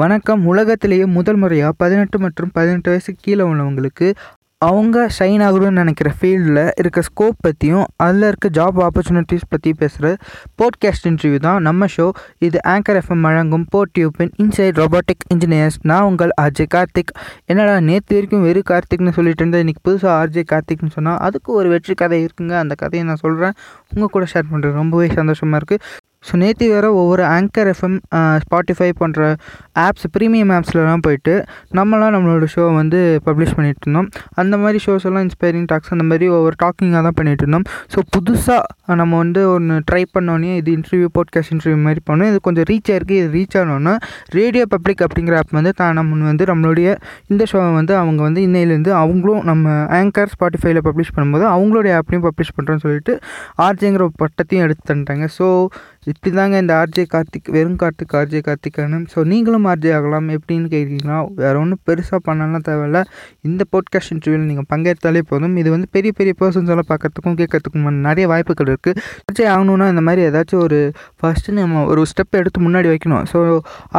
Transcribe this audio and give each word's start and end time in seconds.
வணக்கம். 0.00 0.42
உலகத்திலேயே 0.50 1.04
முதல் 1.16 1.38
முறையாக 1.42 1.74
பதினெட்டு 1.82 2.16
மற்றும் 2.22 2.50
பதினெட்டு 2.56 2.88
வயசுக்கு 2.90 3.22
கீழே 3.26 3.44
உள்ளவங்களுக்கு 3.50 4.08
அவங்க 4.62 4.96
ஷைன் 5.16 5.42
ஆகணும்னு 5.46 5.80
நினைக்கிற 5.80 6.08
ஃபீல்டில் 6.18 6.60
இருக்க 6.80 7.00
ஸ்கோப் 7.06 7.38
பற்றியும் 7.44 7.86
அதில் 8.04 8.26
இருக்க 8.28 8.48
ஜாப் 8.58 8.78
ஆப்பர்ச்சுனிட்டிஸ் 8.86 9.46
பற்றி 9.48 9.70
பேசுகிற 9.80 10.10
போட்காஸ்ட் 10.60 11.06
இன்டர்வியூ 11.10 11.40
தான் 11.46 11.60
நம்ம 11.68 11.88
ஷோ 11.96 12.06
இது 12.46 12.60
ஆங்கர் 12.74 12.98
எஃப்எம் 13.00 13.24
வழங்கும் 13.28 13.66
போட் 13.74 13.92
டியூப்பின் 13.98 14.32
இன்சைட் 14.44 14.78
robotic 14.82 15.20
இன்ஜினியர்ஸ் 15.34 15.78
நான் 15.90 16.06
உங்கள் 16.10 16.34
ஆர்ஜே 16.44 16.66
கார்த்திக். 16.76 17.12
என்னடா 17.52 17.76
நேற்று 17.90 18.14
வரைக்கும் 18.16 18.44
வெறும் 18.48 18.68
கார்த்திக்னு 18.72 19.14
சொல்லிட்டு 19.18 19.42
இருந்தேன் 19.44 19.64
இன்றைக்கி 19.66 19.84
புதுசாக 19.88 20.14
ஆர்ஜே 20.22 20.44
கார்த்திக்னு 20.52 20.94
சொன்னால் 20.98 21.20
அதுக்கு 21.28 21.52
ஒரு 21.60 21.70
வெற்றி 21.74 21.96
கதை 22.02 22.18
இருக்குங்க. 22.26 22.56
அந்த 22.64 22.76
கதையை 22.84 23.04
நான் 23.10 23.22
சொல்கிறேன் 23.26 23.56
உங்கள் 23.94 24.14
கூட 24.16 24.26
ஷேர் 24.34 24.50
பண்ணுறேன் 24.52 24.78
ரொம்பவே 24.82 25.08
சந்தோஷமாக 25.20 25.60
இருக்குது 25.62 25.82
ஸோ 26.26 26.36
நேற்று 26.36 26.68
வேறு 26.68 26.94
ஒவ்வொரு 26.94 27.22
ஆங்கர் 27.30 27.70
எஃப்எம் 27.72 27.96
ஸ்பாட்டிஃபை 28.42 28.90
போன்ற 28.92 29.20
ஆப்ஸ் 29.78 30.06
ப்ரீமியம் 30.18 30.52
ஆப்ஸ்லலாம் 30.56 31.02
போயிட்டு 31.02 31.34
நம்மளாம் 31.72 32.14
நம்மளோட 32.16 32.46
ஷோ 32.54 32.74
வந்து 32.74 33.20
பப்ளிஷ் 33.24 33.54
பண்ணிட்டு 33.54 33.82
இருந்தோம் 33.82 34.08
அந்த 34.34 34.56
மாதிரி 34.56 34.78
ஷோஸ் 34.86 35.04
எல்லாம் 35.04 35.24
இன்ஸ்பைரிங் 35.28 35.66
டாக்ஸ் 35.66 35.90
அந்த 35.90 36.04
மாதிரி 36.04 36.28
ஒவ்வொரு 36.28 36.56
டாக்கிங்காக 36.62 37.02
தான் 37.02 37.14
பண்ணிட்டு 37.14 37.42
இருந்தோம் 37.42 37.66
ஸோ 37.94 38.00
புதுசாக 38.16 38.62
நம்ம 38.94 39.16
வந்து 39.16 39.50
ஒன்று 39.50 39.76
ட்ரை 39.90 40.02
பண்ணோன்னே 40.14 40.56
இது 40.56 40.70
இன்டர்வியூ 40.76 41.08
பாட்காஸ்ட் 41.14 41.52
இன்டர்வியூ 41.54 41.78
மாதிரி 41.82 42.00
பண்ணோம் 42.10 42.28
இது 42.28 42.40
கொஞ்சம் 42.40 42.66
ரீச் 42.70 42.90
ஆயிருக்கு. 42.90 43.16
இது 43.16 43.30
ரீச் 43.32 43.56
ஆனோன்னா 43.58 43.94
ரேடியோ 44.30 44.66
பப்ளிக் 44.68 45.02
அப்படிங்கிற 45.06 45.36
ஆப் 45.36 45.50
வந்து 45.50 45.72
தான் 45.72 45.94
நம்ம 45.94 46.24
வந்து 46.24 46.44
நம்மளுடைய 46.44 46.88
இந்த 47.26 47.44
ஷோவை 47.52 47.74
வந்து 47.74 47.96
அவங்க 47.96 48.22
வந்து 48.22 48.40
இன்னையிலேருந்து 48.40 48.92
அவங்களும் 48.94 49.42
நம்ம 49.44 49.64
ஆங்கர் 49.98 50.32
ஸ்பாட்டிஃபைல 50.34 50.80
பப்ளிஷ் 50.84 51.12
பண்ணும்போது 51.16 51.46
அவங்களுடைய 51.46 51.92
ஆப்லையும் 51.98 52.26
பப்ளிஷ் 52.28 52.54
பண்ணுறோன்னு 52.56 52.80
சொல்லிட்டு 52.80 53.14
ஆர்ஜேங்கிற 53.62 54.06
பட்டத்தையும் 54.22 54.64
எடுத்து 54.64 54.84
தந்துட்டாங்க 54.90 55.28
ஸோ 55.38 55.46
இப்படி 56.10 56.30
தாங்க 56.36 56.56
இந்த 56.62 56.72
ஆர்ஜே 56.80 57.04
கார்த்திக் 57.12 57.48
வெறும் 57.54 57.78
கார்த்திக் 57.82 58.12
ஆர்ஜே 58.18 58.40
கார்த்திகானு 58.48 58.98
ஸோ 59.12 59.18
நீங்களும் 59.30 59.64
ஆர்ஜே 59.70 59.90
ஆகலாம் 59.96 60.28
எப்படின்னு 60.34 60.68
கேட்டிங்கன்னா 60.74 61.16
வேறு 61.40 61.56
ஒன்றும் 61.62 61.80
பெருசாக 61.88 62.20
பண்ணலாம் 62.28 62.64
தேவையில்ல. 62.68 63.00
இந்த 63.48 63.62
பாட்காஸ்ட் 63.72 64.12
இன்டர்வியூவில் 64.14 64.46
நீங்கள் 64.50 64.68
பங்கேற்றாலே 64.72 65.22
போதும். 65.30 65.56
இது 65.62 65.68
வந்து 65.74 65.88
பெரிய 65.96 66.12
பெரிய 66.18 66.34
பர்சன்ஸ் 66.42 66.70
எல்லாம் 66.74 66.90
பார்க்கறதுக்கும் 66.92 67.38
கேட்கறதுக்கும் 67.40 68.00
நிறைய 68.08 68.26
வாய்ப்புகள் 68.32 68.70
இருக்குது 68.72 69.02
ஆர்ஜே 69.28 69.46
ஆகணும்னா 69.54 69.88
இந்த 69.94 70.04
மாதிரி 70.08 70.22
ஏதாச்சும் 70.28 70.62
ஒரு 70.66 70.80
ஃபஸ்ட்டு 71.20 71.56
நம்ம 71.58 71.84
ஒரு 71.92 72.04
ஸ்டெப் 72.12 72.40
எடுத்து 72.42 72.66
முன்னாடி 72.66 72.90
வைக்கணும். 72.94 73.24
ஸோ 73.32 73.38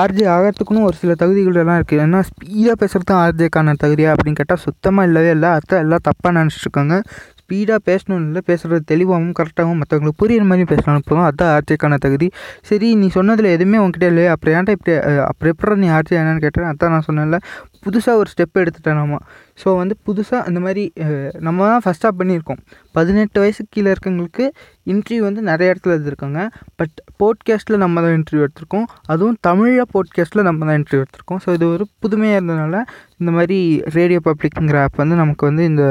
ஆர்ஜே 0.03 0.27
ஆகிறதுக்குன்னு 0.37 0.87
ஒரு 0.89 0.97
சில 1.03 1.15
தகுதிகளெல்லாம் 1.23 1.79
இருக்குது 1.81 2.03
ஏன்னா 2.07 2.21
ஸ்பீடாக 2.29 2.77
பேசுகிறது 2.83 3.09
தான் 3.13 3.23
ஆர்ஜேக்கான 3.25 3.75
தகுதியா 3.85 4.11
அப்படின்னு 4.15 4.39
கேட்டால் 4.41 4.63
சுத்தமாக 4.67 5.09
இல்லவே 5.11 5.31
இல்லை. 5.37 5.51
அதான் 5.59 5.83
எல்லாம் 5.85 6.05
தப்பாக 6.09 6.33
நினச்சிட்ருக்காங்க 6.39 6.95
ஸ்பீடாக 7.47 7.79
பேசணும் 7.89 8.23
இல்லை 8.27 8.41
பேசுகிறது 8.47 8.81
தெளிவாகவும் 8.91 9.35
கரெக்டாகவும் 9.37 9.77
மற்றவங்களுக்கு 9.81 10.21
புரியுற 10.21 10.45
மாதிரி 10.49 10.65
பேசணும் 10.71 11.05
போதும் 11.09 11.25
அதுதான் 11.27 11.51
ஆர்ஜேக்கான 11.57 11.97
தகுதி. 12.05 12.27
சரி 12.69 12.87
நீ 13.01 13.07
சொன்னதில் 13.17 13.47
எதுவுமே 13.55 13.77
உங்ககிட்ட 13.83 14.07
இல்லையே? 14.11 14.29
அப்புறம் 14.33 14.55
ஏன்டா 14.57 14.73
இப்படி 14.77 14.93
அப்புறம் 15.29 15.51
எப்படி 15.53 15.79
நீ 15.83 15.89
ஆர்ஜே 15.97 16.17
என்னன்னு 16.21 16.43
கேட்டேன் 16.45 16.67
அதான் 16.71 16.93
நான் 16.95 17.05
சொன்னேன்ல. 17.09 17.37
புதுசாக 17.85 18.21
ஒரு 18.21 18.29
ஸ்டெப் 18.33 18.59
எடுத்துட்டேன் 18.61 18.99
நம்ம 19.01 19.17
ஸோ 19.61 19.67
வந்து 19.81 19.95
புதுசாக 20.07 20.41
அந்த 20.47 20.59
மாதிரி 20.65 20.83
நம்ம 21.47 21.67
தான் 21.71 21.83
ஃபஸ்ட்டாக 21.85 22.13
பண்ணியிருக்கோம். 22.19 22.59
பதினெட்டு 22.97 23.37
வயசுக்கு 23.43 23.71
கீழே 23.75 23.89
இருக்கவங்களுக்கு 23.93 24.45
இன்ட்ரிவியூ 24.93 25.23
வந்து 25.29 25.41
நிறைய 25.51 25.73
இடத்துல 25.73 25.95
எடுத்திருக்காங்க 25.97 26.41
பட் 26.79 26.95
போட்காஸ்ட்டில் 27.21 27.81
நம்ம 27.85 28.01
தான் 28.05 28.15
இன்டர்வியூ 28.19 28.43
எடுத்திருக்கோம். 28.47 28.87
அதுவும் 29.13 29.37
தமிழில் 29.49 29.91
போட்காஸ்ட்டில் 29.95 30.47
நம்ம 30.49 30.65
தான் 30.69 30.77
இன்டர்வியூ 30.81 31.03
எடுத்திருக்கோம். 31.05 31.41
ஸோ 31.45 31.55
இது 31.59 31.67
ஒரு 31.75 31.85
புதுமையாக 32.05 32.39
இருந்ததுனால 32.39 32.83
இந்த 33.21 33.33
மாதிரி 33.37 33.59
ரேடியோ 33.97 34.21
பப்ளிக்ங்கிற 34.29 34.79
ஆப் 34.85 35.01
வந்து 35.03 35.17
நமக்கு 35.23 35.45
வந்து 35.51 35.65
இந்த 35.71 35.85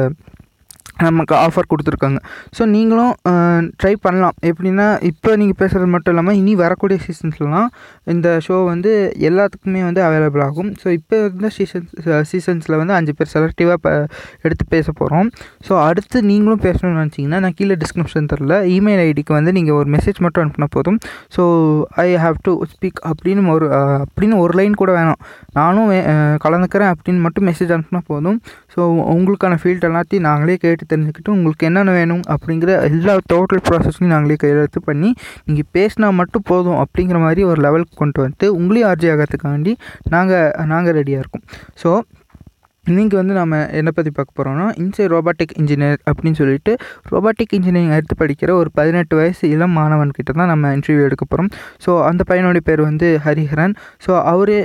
நமக்கு 1.04 1.34
ஆஃபர் 1.44 1.68
கொடுத்துருக்காங்க. 1.70 2.18
ஸோ 2.56 2.62
நீங்களும் 2.74 3.14
ட்ரை 3.80 3.92
பண்ணலாம். 4.04 4.36
எப்படின்னா 4.50 4.86
இப்போ 5.10 5.30
நீங்கள் 5.40 5.58
பேசுகிறது 5.60 5.88
மட்டும் 5.94 6.12
இல்லாமல் 6.14 6.36
இனி 6.40 6.52
வரக்கூடிய 6.62 6.98
சீசன்ஸ்லாம் 7.06 7.68
இந்த 8.14 8.28
ஷோ 8.46 8.56
வந்து 8.72 8.92
எல்லாத்துக்குமே 9.28 9.82
வந்து 9.88 10.02
அவைலபிள் 10.08 10.44
ஆகும். 10.48 10.70
ஸோ 10.82 10.86
இப்போ 10.98 11.16
இருந்த 11.24 11.50
சீசன்ஸ் 11.56 11.90
சீசன்ஸில் 12.30 12.78
வந்து 12.82 12.94
அஞ்சு 12.98 13.14
பேர் 13.18 13.32
செலக்டிவாக 13.34 13.78
ப 13.86 13.94
எடுத்து 14.46 14.66
பேச 14.74 14.86
போகிறோம் 15.00 15.28
ஸோ 15.68 15.72
அடுத்து 15.88 16.18
நீங்களும் 16.30 16.62
பேசணும்னு 16.66 16.98
நினச்சிங்கன்னா 17.00 17.40
நான் 17.44 17.56
கீழே 17.60 17.76
டிஸ்கிரிப்ஷன் 17.82 18.30
தரல. 18.32 18.56
இமெயில் 18.76 19.02
ஐடிக்கு 19.08 19.34
வந்து 19.38 19.54
நீங்கள் 19.58 19.78
ஒரு 19.80 19.88
மெசேஜ் 19.96 20.20
மட்டும் 20.26 20.42
அனுப்பினா 20.44 20.70
போதும். 20.76 20.98
So 21.36 21.42
I 22.06 22.08
have 22.24 22.38
to 22.48 22.54
speak 22.72 23.00
அப்படின்னு 23.10 23.44
ஒரு 23.56 23.68
அப்படின்னு 24.06 24.36
ஒரு 24.44 24.54
லைன் 24.60 24.80
கூட 24.82 24.90
வேணும். 24.98 25.20
நானும் 25.60 25.90
கலந்துக்கிறேன் 26.46 26.92
அப்படின்னு 26.94 27.20
மட்டும் 27.26 27.48
மெசேஜ் 27.50 27.74
அனுப்பினா 27.76 28.02
போதும். 28.12 28.38
ஸோ 28.76 28.82
உங்களுக்கான 29.14 29.58
ஃபீல்ட் 29.60 29.86
எல்லாத்தையும் 29.88 30.26
நாங்களே 30.30 30.56
கேட்டு 30.64 30.90
தெரிஞ்சுக்கிட்டு 30.92 31.34
உங்களுக்கு 31.36 31.66
என்னென்ன 31.68 31.92
வேணும் 31.98 32.24
அப்படிங்கிற 32.34 32.70
எல்லா 32.90 33.14
டோட்டல் 33.32 33.62
ப்ராசஸையும் 33.68 34.14
நாங்களே 34.14 34.36
கையெழுத்து 34.42 34.82
பண்ணி 34.88 35.10
நீங்கள் 35.46 35.70
பேசினா 35.76 36.10
மட்டும் 36.20 36.46
போதும் 36.50 36.78
அப்படிங்கிற 36.82 37.20
மாதிரி 37.24 37.44
ஒரு 37.52 37.60
லெவலுக்கு 37.66 37.96
கொண்டு 37.96 38.20
வந்து 38.26 38.46
உங்களையும் 38.58 38.90
ஆர்ஜி 38.90 39.08
ஆகிறதுக்காண்டி 39.14 39.74
நாங்கள் 40.14 40.52
நாங்கள் 40.74 40.96
ரெடியாக 40.98 41.22
இருக்கோம். 41.24 41.46
ஸோ 41.82 41.90
இன்றைக்கி 42.84 43.14
வந்து 43.20 43.34
நம்ம 43.38 43.54
என்னை 43.78 43.92
பற்றி 43.94 44.10
பார்க்க 44.16 44.36
போகிறோம்னா 44.38 44.66
இன்சை 44.82 45.04
ரோபாட்டிக் 45.12 45.54
இன்ஜினியர் 45.60 45.96
அப்படின்னு 46.08 46.38
சொல்லிட்டு 46.40 46.72
ரோபாட்டிக் 47.12 47.54
இன்ஜினியரிங் 47.58 47.94
எடுத்து 47.96 48.16
படிக்கிற 48.20 48.50
ஒரு 48.60 48.70
பதினெட்டு 48.78 49.16
வயசு 49.20 49.44
இளம் 49.54 49.74
மாணவன்கிட்ட 49.78 50.34
தான் 50.40 50.50
நம்ம 50.52 50.70
இன்டர்வியூ 50.76 51.06
எடுக்க 51.08 51.24
போகிறோம் 51.24 51.50
ஸோ 51.86 51.92
அந்த 52.10 52.24
பையனுடைய 52.30 52.64
பேர் 52.68 52.82
வந்து 52.90 53.08
ஹரிஹரன். 53.24 53.74
ஸோ 54.06 54.12
அவரே 54.32 54.60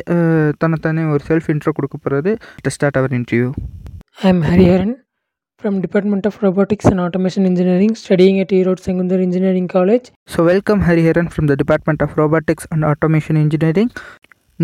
தன்னைத்தானே 0.64 1.06
ஒரு 1.16 1.24
செல்ஃப் 1.30 1.50
இன்ட்ரோ 1.56 1.74
கொடுக்க 1.80 1.98
போகிறது 1.98 2.34
start 2.76 3.00
our 3.02 3.16
interview 3.20 3.50
I 4.24 4.30
am 4.30 4.40
Hariharan 4.44 4.90
from 5.62 5.76
Department 5.84 6.24
of 6.30 6.36
Robotics 6.44 6.86
and 6.90 7.00
Automation 7.04 7.44
Engineering 7.50 7.94
studying 8.02 8.40
at 8.40 8.52
Erode 8.58 8.82
Secondary 8.88 9.24
Engineering 9.28 9.68
College. 9.74 10.08
So 10.34 10.44
welcome 10.50 10.82
Hariharan 10.88 11.30
from 11.32 11.48
the 11.52 11.56
department 11.62 12.02
of 12.06 12.14
robotics 12.20 12.68
and 12.74 12.86
automation 12.92 13.40
engineering 13.44 13.90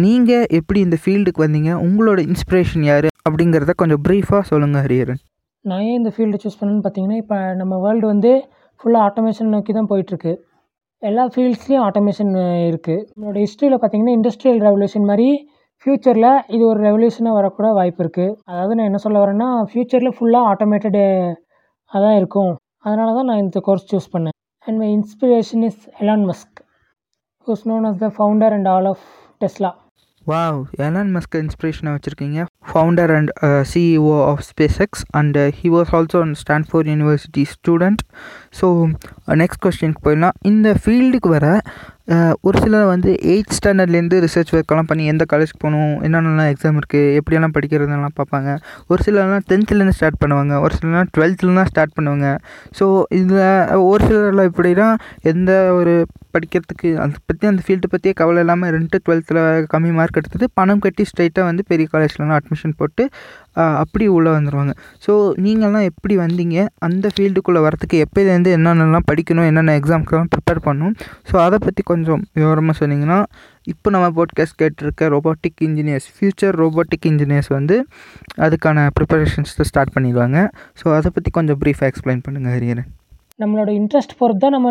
நீங்கள் 0.03 0.45
எப்படி 0.59 0.79
இந்த 0.87 0.99
ஃபீல்டுக்கு 1.03 1.43
வந்தீங்க? 1.45 1.71
உங்களோட 1.87 2.19
inspiration 2.31 2.85
யார்? 2.89 3.07
அப்படிங்கிறத 3.29 3.75
கொஞ்சம் 3.81 4.03
ப்ரீஃபாக 4.07 4.43
சொல்லுங்கள் 4.51 4.85
ஹரிஹரன் 4.87 5.21
நான் 5.65 5.83
ஏன் 5.89 5.97
இந்த 6.01 6.11
ஃபீல்டை 6.17 6.41
சூஸ் 6.45 6.59
பண்ணேன்னு 6.61 6.85
பார்த்தீங்கன்னா 6.87 7.19
இப்போ 7.23 7.39
நம்ம 7.61 7.81
வேர்ல்டு 7.87 8.07
வந்து 8.13 8.33
ஃபுல்லாக 8.81 9.07
ஆட்டோமேஷன் 9.09 9.53
நோக்கி 9.55 9.73
தான் 9.79 9.91
போயிட்டுருக்கு. 9.93 10.35
எல்லா 11.01 11.25
ஃபீல்ட்ஸ்லேயும் 11.35 11.85
ஆட்டோமேஷன் 11.89 12.33
இருக்குது 12.71 13.01
நம்மளோட 13.11 13.39
ஹிஸ்ட்ரியில் 13.47 13.79
பார்த்தீங்கன்னா 13.81 14.17
இண்டஸ்ட்ரியல் 14.19 14.61
ரெவல்யூஷன் 14.67 15.09
மாதிரி 15.13 15.29
ஃப்யூச்சரில் 15.87 16.31
இது 16.55 16.63
ஒரு 16.69 16.79
ரெவல்யூஷனாக 16.85 17.35
வரக்கூட 17.35 17.67
வாய்ப்பு 17.77 18.01
இருக்குது 18.03 18.33
அதாவது 18.49 18.73
நான் 18.77 18.87
என்ன 18.89 18.99
சொல்ல 19.03 19.17
வரேன்னா 19.21 19.47
ஃப்யூச்சரில் 19.69 20.15
ஃபுல்லாக 20.15 20.49
ஆட்டோமேட்டடு 20.51 21.03
அதான் 21.91 22.17
இருக்கும். 22.19 22.51
அதனால 22.85 23.13
தான் 23.17 23.27
நான் 23.29 23.41
இந்த 23.43 23.59
கோர்ஸ் 23.67 23.87
சூஸ் 23.91 24.09
பண்ணேன். 24.15 24.35
And 24.65 24.77
my 24.81 24.89
inspiration 24.97 25.63
is 25.69 25.81
Elon 26.01 26.25
Musk 26.31 26.59
who's 27.47 27.63
known 27.71 27.87
as 27.89 28.01
the 28.03 28.09
founder 28.17 28.55
and 28.57 28.69
all 28.73 28.89
of 28.91 29.05
Tesla 29.43 29.71
wow 30.33 30.59
Elon 30.87 31.13
Musk 31.17 31.37
இன்ஸ்பிரேஷனாக 31.43 31.95
வச்சுருக்கீங்க. 31.97 32.39
Founder 32.71 33.13
and 33.17 33.31
CEO 33.71 34.17
of 34.31 34.43
SpaceX 34.87 35.05
and 35.19 35.39
he 35.59 35.69
was 35.75 35.93
also 35.99 36.21
Stanford 36.43 36.89
university 36.93 37.45
student 37.55 38.03
so 38.59 38.67
next 39.43 39.63
கொஸ்டினுக்கு 39.67 40.05
போயிடலாம். 40.07 40.37
இந்த 40.51 40.67
ஃபீல்டுக்கு 40.81 41.31
வர 41.37 41.47
ஒரு 42.47 42.57
சிலர் 42.63 42.85
வந்து 42.91 43.11
எயிட் 43.31 43.55
ஸ்டாண்டர்ட்லேருந்து 43.55 44.17
ரிசர்ச் 44.25 44.51
ஒர்க்கெல்லாம் 44.55 44.89
பண்ணி 44.91 45.05
எந்த 45.13 45.23
காலேஜ்க்கு 45.31 45.59
போகணும் 45.63 45.95
என்னென்னலாம் 46.05 46.49
எக்ஸாம் 46.51 46.77
இருக்குது 46.81 47.15
எப்படியெல்லாம் 47.19 47.55
படிக்கிறதுலாம் 47.55 48.15
பார்ப்பாங்க. 48.19 48.51
ஒரு 48.91 49.01
சிலர்லாம் 49.05 49.45
டென்த்துலேருந்து 49.49 49.97
ஸ்டார்ட் 49.97 50.21
பண்ணுவாங்க 50.23 50.53
ஒரு 50.65 50.75
சிலர்லாம் 50.77 51.11
டுவெல்த்துலாம் 51.17 51.69
ஸ்டார்ட் 51.71 51.95
பண்ணுவாங்க. 51.97 52.29
ஸோ 52.79 52.85
இதில் 53.19 53.43
ஒரு 53.91 54.01
சிலர்லாம் 54.09 54.49
எப்படின்னா 54.51 54.87
எந்த 55.33 55.51
ஒரு 55.79 55.95
படிக்கிறதுக்கு 56.35 56.89
அதை 57.03 57.19
பற்றி 57.29 57.45
அந்த 57.51 57.61
ஃபீல்டு 57.65 57.87
பற்றியே 57.91 58.13
கவலை 58.21 58.41
இல்லாமல் 58.43 58.71
ரெண்டு 58.75 58.97
டுவெல்த்தில் 59.05 59.41
கம்மி 59.73 59.91
மார்க் 59.97 60.19
எடுத்துட்டு 60.19 60.47
பணம் 60.53 60.81
கட்டி 60.85 61.03
ஸ்ட்ரைட்டாக 61.09 61.45
வந்து 61.49 61.63
பெரிய 61.71 61.87
காலேஜ்லலாம் 61.93 62.37
அட்மிஷன் 62.39 62.75
போட்டு 62.77 63.03
அப்படி 63.81 64.05
உள்ளே 64.15 64.31
வந்துடுவாங்க 64.35 64.73
ஸோ 65.05 65.13
நீங்கள்லாம் 65.45 65.87
எப்படி 65.91 66.15
வந்தீங்க? 66.23 66.57
அந்த 66.87 67.05
ஃபீல்டுக்குள்ளே 67.13 67.61
வரத்துக்கு 67.67 67.97
எப்போலேருந்து 68.05 68.51
என்னென்னலாம் 68.57 69.07
படிக்கணும்? 69.11 69.47
என்னென்ன 69.51 69.75
எக்ஸாம்க்கெல்லாம் 69.79 70.31
ப்ரிப்பேர் 70.33 70.61
பண்ணணும்? 70.67 70.95
ஸோ 71.29 71.35
அதை 71.45 71.59
பற்றி 71.65 71.83
கொஞ்சம் 71.91 72.21
விவரமாக 72.39 72.75
சொன்னீங்கன்னா 72.81 73.19
இப்போ 73.73 73.87
நம்ம 73.95 74.09
போட்காஸ்ட் 74.17 74.59
கேட்டிருக்க 74.61 75.07
robotic 75.15 75.61
engineers 75.67 76.07
future 76.17 76.57
robotic 76.63 77.07
engineers 77.11 77.51
வந்து 77.57 77.77
அதுக்கான 78.45 78.85
ப்ரிப்பரேஷன்ஸை 78.99 79.65
ஸ்டார்ட் 79.71 79.95
பண்ணிடுவாங்க. 79.95 80.37
ஸோ 80.81 80.87
அதை 80.99 81.11
பற்றி 81.17 81.31
கொஞ்சம் 81.39 81.59
ப்ரீஃபாக 81.63 81.91
எக்ஸ்பிளைன் 81.93 82.23
பண்ணுங்கள் 82.27 82.55
ஹரியரன் 82.57 82.89
நம்மளோட 83.41 83.69
இன்ட்ரெஸ்ட் 83.79 84.17
பொறுத்து 84.19 84.41
தான் 84.43 84.55
நம்ம 84.55 84.69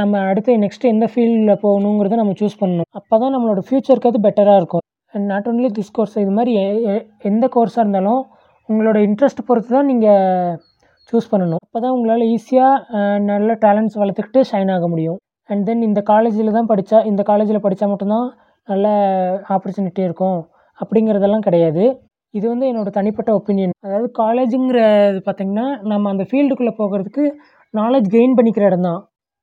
நம்ம 0.00 0.14
அடுத்து 0.30 0.56
நெக்ஸ்ட்டு 0.64 0.90
எந்த 0.94 1.06
ஃபீல்டில் 1.12 1.60
போகணுங்கிறத 1.62 2.18
நம்ம 2.20 2.34
சூஸ் 2.40 2.58
பண்ணணும். 2.62 2.88
அப்போ 2.98 3.14
தான் 3.22 3.32
நம்மளோட 3.34 3.60
ஃப்யூச்சருக்கு 3.66 4.10
அது 4.10 4.20
பெட்டராக 4.26 4.60
இருக்கும். 4.60 4.81
And 5.14 5.26
not 5.26 5.48
only 5.48 5.68
this 5.78 5.92
course 5.92 6.18
இது 6.18 6.30
மாதிரி 6.30 6.52
எ- 6.92 7.06
எந்த 7.22 7.48
கோர்ஸாக 7.54 7.78
இருந்தாலும் 7.78 8.22
உங்களோட 8.68 8.98
இன்ட்ரெஸ்ட் 9.08 9.46
பொறுத்து 9.46 9.68
தான் 9.68 9.84
நீங்கள் 9.84 10.54
சூஸ் 11.12 11.30
பண்ணணும். 11.32 11.62
அப்போ 11.66 11.80
தான் 11.80 11.90
உங்களால் 11.90 12.24
ஈஸியாக 12.34 13.18
நல்ல 13.18 13.52
டேலண்ட்ஸ் 13.54 13.98
வளர்த்துக்கிட்டு 13.98 14.42
ஷைன் 14.52 14.72
ஆக 14.72 14.88
முடியும். 14.88 15.16
அண்ட் 15.50 15.66
தென் 15.66 15.82
இந்த 15.82 16.00
காலேஜில் 16.02 16.50
தான் 16.50 16.68
படித்தா 16.68 17.06
இந்த 17.06 17.22
காலேஜில் 17.22 17.64
படித்தா 17.64 17.86
மட்டும்தான் 17.88 18.28
நல்ல 18.68 18.86
ஆப்பர்ச்சுனிட்டி 19.48 19.98
இருக்கும். 19.98 20.38
அப்படிங்கிறதெல்லாம் 20.80 21.38
கிடையாது. 21.38 21.84
இது 22.34 22.48
வந்து 22.48 22.66
என்னோடய 22.72 22.90
தனிப்பட்ட 22.90 23.30
ஒப்பீனியன் 23.34 23.74
அதாவது 23.80 24.08
காலேஜுங்கிறது 24.18 25.20
பார்த்திங்கன்னா 25.26 25.66
நம்ம 25.82 26.10
அந்த 26.10 26.24
ஃபீல்டுக்குள்ளே 26.30 26.74
போகிறதுக்கு 26.78 27.24
நாலேஜ் 27.74 28.08
கெயின் 28.14 28.36
பண்ணிக்கிற 28.38 28.64
இடம் 28.66 28.80
தான் 28.80 29.00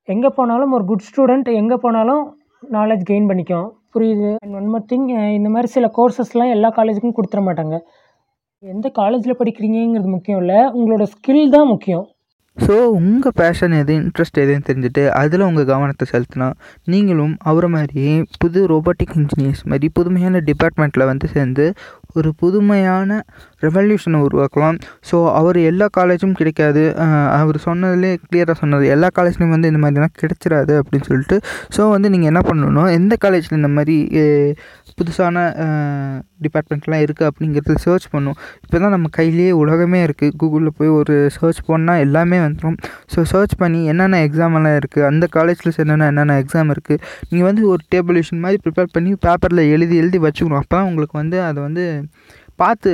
எங்கே 0.07 0.29
போனாலும் 0.29 0.71
ஒரு 0.71 0.85
குட் 0.85 1.05
ஸ்டூடெண்ட் 1.09 1.49
எங்கே 1.53 1.75
போனாலும் 1.75 2.23
நாலேஜ் 2.71 3.03
கெயின் 3.09 3.29
பண்ணிக்கும். 3.29 3.67
புரியுது. 3.93 4.35
அண்ட் 4.43 4.55
ஒன் 4.55 4.67
மோர் 4.67 4.85
திங் 4.91 5.07
இந்த 5.37 5.49
மாதிரி 5.49 5.69
சில 5.75 5.85
கோர்சஸ்லாம் 5.97 6.55
எல்லா 6.55 6.69
காலேஜுக்கும் 6.69 7.17
கொடுத்துட 7.17 7.41
மாட்டாங்க. 7.47 7.77
எந்த 8.63 8.87
காலேஜில் 8.89 9.39
படிக்கிறீங்கங்கிறது 9.39 10.09
முக்கியம் 10.15 10.39
இல்லை. 10.39 10.59
உங்களோட 10.79 11.03
ஸ்கில் 11.13 11.49
தான் 11.49 11.67
முக்கியம். 11.67 12.05
ஸோ 12.65 12.75
உங்கள் 12.99 13.35
பேஷன் 13.39 13.75
எது 13.81 13.93
இன்ட்ரெஸ்ட் 14.01 14.39
எதுன்னு 14.43 14.67
தெரிஞ்சுட்டு 14.69 15.03
அதில் 15.21 15.47
உங்கள் 15.49 15.69
கவனத்தை 15.71 16.05
செலுத்தினா 16.11 16.47
நீங்களும் 16.93 17.35
அவரை 17.51 17.69
மாதிரியே 17.75 18.13
புது 18.43 18.61
ரோபோட்டிக் 18.73 19.15
இன்ஜினியர்ஸ் 19.19 19.63
மாதிரி 19.71 19.89
புதுமையான 19.99 20.41
டிபார்ட்மெண்ட்டில் 20.49 21.09
வந்து 21.11 21.29
சேர்ந்து 21.35 21.65
ஒரு 22.19 22.29
புதுமையான 22.41 23.09
ரெவல்யூஷனை 23.65 24.19
உருவாக்கலாம். 24.27 24.77
ஸோ 25.09 25.17
அவர் 25.39 25.57
எல்லா 25.71 25.87
காலேஜும் 25.97 26.35
கிடைக்காது. 26.39 26.83
அவர் 27.39 27.57
சொன்னதுலேயே 27.65 28.13
கிளியராக 28.27 28.55
சொன்னது 28.61 28.85
எல்லா 28.95 29.09
காலேஜ்லேயும் 29.17 29.53
வந்து 29.55 29.69
இந்த 29.71 29.81
மாதிரிலாம் 29.83 30.15
கிடைச்சிடாது 30.21 30.73
அப்படின்னு 30.81 31.07
சொல்லிட்டு. 31.09 31.37
ஸோ 31.75 31.81
வந்து 31.95 32.09
நீங்கள் 32.13 32.31
என்ன 32.31 32.41
பண்ணணும் 32.49 32.89
எந்த 32.99 33.15
காலேஜில் 33.25 33.59
இந்த 33.59 33.71
மாதிரி 33.77 33.97
புதுசான 34.99 35.43
டிபார்ட்மெண்ட்லாம் 36.45 37.03
இருக்குது 37.05 37.27
அப்படிங்கிறது 37.29 37.75
சர்ச் 37.85 38.07
பண்ணும். 38.13 38.37
இப்போ 38.63 38.77
தான் 38.83 38.93
நம்ம 38.95 39.07
கையிலேயே 39.19 39.51
உலகமே 39.63 39.99
இருக்குது 40.07 40.35
கூகுளில் 40.41 40.75
போய் 40.79 40.91
ஒரு 40.99 41.15
சர்ச் 41.37 41.61
பண்ணால் 41.69 42.03
எல்லாமே 42.05 42.39
வந்துடும் 42.49 42.77
ஸோ 43.13 43.21
சர்ச் 43.33 43.55
பண்ணி 43.57 43.81
என்னென்ன 43.93 44.21
எக்ஸாம் 44.27 44.57
எல்லாம் 44.59 44.77
இருக்குது 44.81 45.07
அந்த 45.11 45.27
காலேஜில் 45.37 45.75
சேர்ந்தனா 45.77 46.07
என்னென்ன 46.13 46.37
எக்ஸாம் 46.43 46.71
இருக்குது 46.75 47.01
நீங்கள் 47.29 47.49
வந்து 47.49 47.63
ஒரு 47.73 47.81
டேபிளேஷன் 47.95 48.43
மாதிரி 48.45 48.59
ப்ரிப்பேர் 48.65 48.93
பண்ணி 48.95 49.13
பேப்பரில் 49.27 49.63
எழுதி 49.75 49.95
எழுதி 50.03 50.19
வச்சுக்கணும். 50.27 50.61
அப்போ 50.61 50.75
தான் 50.75 50.87
உங்களுக்கு 50.89 51.15
வந்து 51.21 51.37
அதை 51.49 51.59
வந்து 51.67 51.85
பார்த்து 52.61 52.89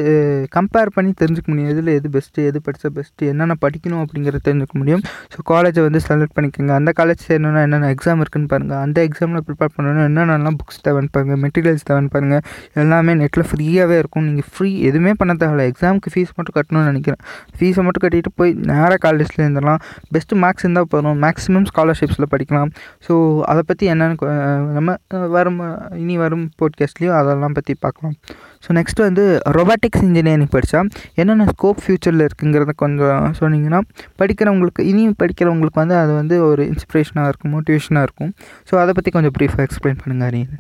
கம்பேர் 0.56 0.92
பண்ணி 0.96 1.12
தெரிஞ்சுக்க 1.22 1.48
முடியும். 1.52 1.70
எதில் 1.74 1.92
எது 1.98 2.08
பெஸ்ட்டு 2.16 2.46
எது 2.50 2.60
படித்தா 2.66 2.90
பெஸ்ட்டு 2.98 3.30
என்னென்ன 3.32 3.58
படிக்கணும் 3.66 4.02
அப்படிங்கிறத 4.04 4.42
தெரிஞ்சுக்க 4.48 4.76
முடியும். 4.82 5.04
ஸோ 5.34 5.40
காலேஜை 5.52 5.84
வந்து 5.88 6.02
செலக்ட் 6.08 6.36
பண்ணிக்கோங்க. 6.38 6.74
அந்த 6.80 6.94
காலேஜ் 7.00 7.24
சேரணும்னா 7.28 7.62
என்னென்ன 7.68 7.90
எக்ஸாம் 7.96 8.22
இருக்குன்னு 8.24 8.50
பாருங்கள் 8.54 8.82
அந்த 8.86 8.98
எக்ஸாமில் 9.08 9.44
ப்ரிப்பேர் 9.48 9.74
பண்ணணும்னா 9.76 10.06
என்னென்னலாம் 10.12 10.58
புக்ஸ் 10.62 10.84
தேவைன்னு 10.88 11.12
பாருங்கள் 11.18 11.40
மெட்டீரியல்ஸ் 11.46 11.88
தேவைன்னு 11.90 12.12
பாருங்கள் 12.16 12.44
எல்லாமே 12.84 13.16
நெட்டில் 13.22 13.48
ஃப்ரீயாகவே 13.52 13.98
இருக்கும். 14.04 14.26
நீங்கள் 14.30 14.48
ஃப்ரீ 14.54 14.72
எதுவுமே 14.90 15.14
பண்ண 15.22 15.36
தேவையில்ல. 15.44 15.66
எக்ஸாமுக்கு 15.72 16.14
ஃபீஸ் 16.16 16.34
மட்டும் 16.40 16.58
கட்டணும்னு 16.60 16.90
நினைக்கிறேன். 16.92 17.22
ஃபீஸை 17.58 17.84
மட்டும் 17.88 18.06
கட்டிட்டு 18.06 18.34
போய் 18.42 18.54
நேராக 18.72 19.00
காலேஜில் 19.08 19.44
இருந்துடலாம். 19.46 19.82
பெஸ்ட்டு 20.16 20.42
மார்க்ஸ் 20.44 20.66
இருந்தால் 20.66 20.90
போதும். 20.96 21.20
மேக்ஸிமம் 21.26 21.68
ஸ்காலர்ஷிப்ஸில் 21.72 22.32
படிக்கலாம். 22.34 22.72
ஸோ 23.08 23.14
அதை 23.52 23.64
பற்றி 23.72 23.86
என்னென்னு 23.94 24.32
நம்ம 24.78 24.98
வரும் 25.38 25.62
இனி 26.04 26.18
வரும் 26.24 26.46
போட்காஸ்ட்லேயும் 26.62 27.18
அதெல்லாம் 27.22 27.56
பற்றி 27.60 27.74
பார்க்கலாம். 27.86 28.16
ஸோ 28.64 28.76
நெக்ஸ்ட் 28.78 29.02
வந்து 29.08 29.24
ரொபாட்டிக்ஸ் 29.58 30.04
இன்ஜினியரிங் 30.08 30.52
படித்தா 30.56 30.82
என்னென்ன 31.22 31.48
ஸ்கோப் 31.54 31.82
ஃப்யூச்சரில் 31.84 32.26
இருக்குங்கிறத 32.28 32.76
கொஞ்சம் 32.84 33.34
சொன்னீங்கன்னா 33.42 33.82
படிக்கிறவங்களுக்கு 34.22 34.84
இனியும் 34.92 35.18
படிக்கிறவங்களுக்கு 35.24 35.82
வந்து 35.84 35.98
அது 36.04 36.14
வந்து 36.22 36.38
ஒரு 36.50 36.64
இன்ஸ்பிரேஷனாக 36.74 37.32
இருக்கும் 37.32 37.54
மோட்டிவேஷனாக 37.56 38.08
இருக்கும். 38.08 38.32
ஸோ 38.70 38.76
அதை 38.84 38.94
பற்றி 39.00 39.12
கொஞ்சம் 39.18 39.36
ப்ரீஃபாக 39.38 39.68
எக்ஸ்பிளைன் 39.68 40.00
பண்ணுங்க 40.04 40.26
அரியன் 40.32 40.56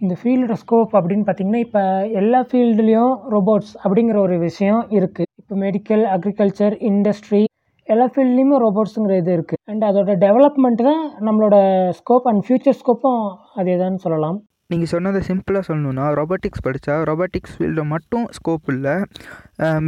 இந்த 0.00 0.14
ஃபீல்டோட 0.20 0.54
ஸ்கோப் 0.60 0.92
அப்படின்னு 0.98 1.24
பார்த்தீங்கன்னா 1.26 1.62
இப்போ 1.64 1.80
எல்லா 2.20 2.38
ஃபீல்டுலேயும் 2.50 3.14
ரோபோட்ஸ் 3.34 3.72
அப்படிங்கிற 3.82 4.18
ஒரு 4.26 4.36
விஷயம் 4.38 4.82
இருக்குது 4.98 5.28
இப்போ 5.40 5.54
மெடிக்கல் 5.64 6.04
அக்ரிகல்ச்சர் 6.14 6.76
இண்டஸ்ட்ரி 6.90 7.42
எல்லா 7.88 8.06
ஃபீல்ட்லேயுமே 8.12 8.56
ரோபோட்ஸுங்கிற 8.64 9.14
இது 9.20 9.32
இருக்குது 9.36 9.62
அண்ட் 9.70 9.84
அதோட 9.88 10.12
டெவலப்மெண்ட் 10.24 10.82
தான் 10.88 11.02
நம்மளோட 11.26 11.56
ஸ்கோப் 11.98 12.28
அண்ட் 12.30 12.42
ஃப்யூச்சர் 12.46 12.78
ஸ்கோப்பும் 12.80 13.22
அதே 13.54 13.74
தான் 13.76 13.96
சொல்லலாம். 14.04 14.38
நீங்கள் 14.70 14.90
சொன்னதை 14.92 15.20
சிம்பிளாக 15.28 15.64
சொல்லணுன்னா 15.68 16.04
ரொபாட்டிக்ஸ் 16.18 16.62
படித்தா 16.66 16.94
ரொபாட்டிக்ஸ் 17.10 17.54
ஃபீல்டில் 17.54 17.88
மட்டும் 17.92 18.26
ஸ்கோப் 18.36 18.68
இல்லை. 18.74 18.94